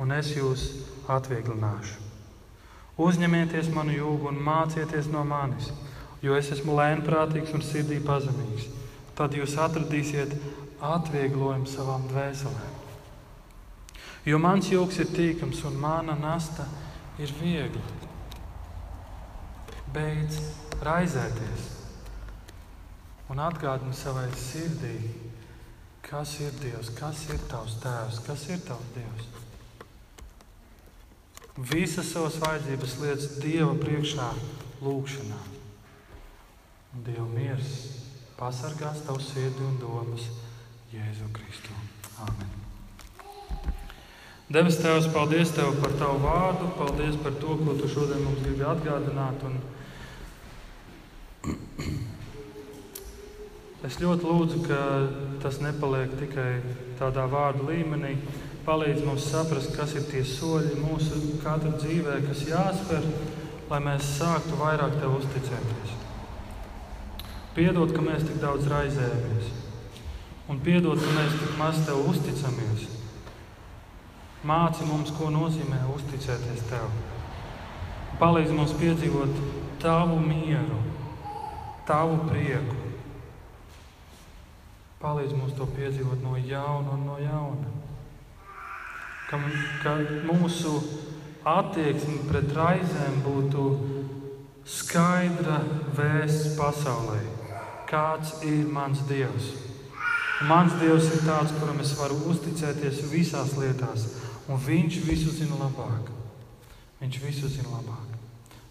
[0.00, 0.64] un es jūs
[1.12, 2.11] atvieglināšu.
[3.00, 5.70] Uzņemieties manu jūgu un mācieties no manis,
[6.20, 8.68] jo es esmu lēnprātīgs un sirdī pazemīgs.
[9.16, 10.34] Tad jūs atradīsiet
[10.82, 12.78] atvieglojumu savām dvēselēm.
[14.28, 16.68] Jo mans jūgs ir tīkams un mana nasta
[17.18, 17.82] ir viegla.
[19.92, 20.38] Beidz
[20.84, 21.68] raizēties
[23.32, 24.96] un atgādini savai sirdī,
[26.04, 29.31] kas ir Dievs, kas ir tavs tēvs, kas ir tavs Dievs.
[31.56, 34.30] Visas savas vajadzības lietas Dieva priekšā,
[34.80, 35.36] lūgšanā.
[37.04, 37.68] Dieva miers
[38.38, 40.30] pasargās tavu sirdi un domas
[40.94, 41.76] Jēzu Kristu.
[42.24, 42.48] Amen.
[44.52, 48.64] Debes Tēvs, paldies Tev par Tavu vārdu, paldies par to, ko Tu šodien mums gribi
[48.68, 49.44] atgādināt.
[49.44, 49.60] Un
[53.84, 54.80] es ļoti lūdzu, ka
[55.44, 56.50] tas nepaliek tikai
[56.96, 58.16] tādā vārdu līmenī,
[58.66, 63.08] palīdz mums saprast, kas ir tie soļi mūsu katra dzīvē, kas jāspēr,
[63.70, 65.96] lai mēs sāktu vairāk tev uzticēties.
[67.56, 69.50] Piedod, ka mēs tik daudz raizējamies,
[70.52, 72.86] un piedod, ka mēs tik maz tev uzticamies.
[74.46, 76.88] Māci mums, ko nozīmē uzticēties tev.
[78.22, 79.36] Palīdz mums piedzīvot
[79.82, 80.78] tavu mieru,
[81.86, 82.78] tavu prieku.
[85.02, 87.71] Palīdz mums to piedzīvot no jauna un no jauna
[89.32, 89.40] ka,
[89.80, 89.96] ka
[90.28, 90.76] mūsu
[91.48, 93.66] attieksme pret raizēm būtu
[94.68, 95.62] skaidra
[95.96, 97.20] vēsts pasaulē.
[97.88, 99.52] Kāds ir mans Dievs?
[100.48, 104.08] Mans Dievs ir tāds, kuram es varu uzticēties visās lietās,
[104.48, 106.10] un Viņš visu zina labāk.
[107.00, 108.16] Viņš visu zina labāk.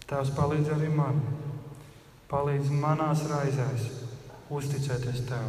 [0.06, 1.22] Tēvs palīdz arī man.
[2.30, 3.88] Palīdz manās raizēs
[4.52, 5.48] uzticēties Tev.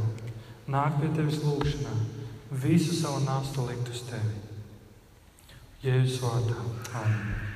[0.71, 1.93] Nāk pie Tevis lūgšanā,
[2.63, 4.42] visu savu nastu likt uz Tevi.
[5.83, 6.61] Jēzus vārdā.
[6.95, 7.52] Amen.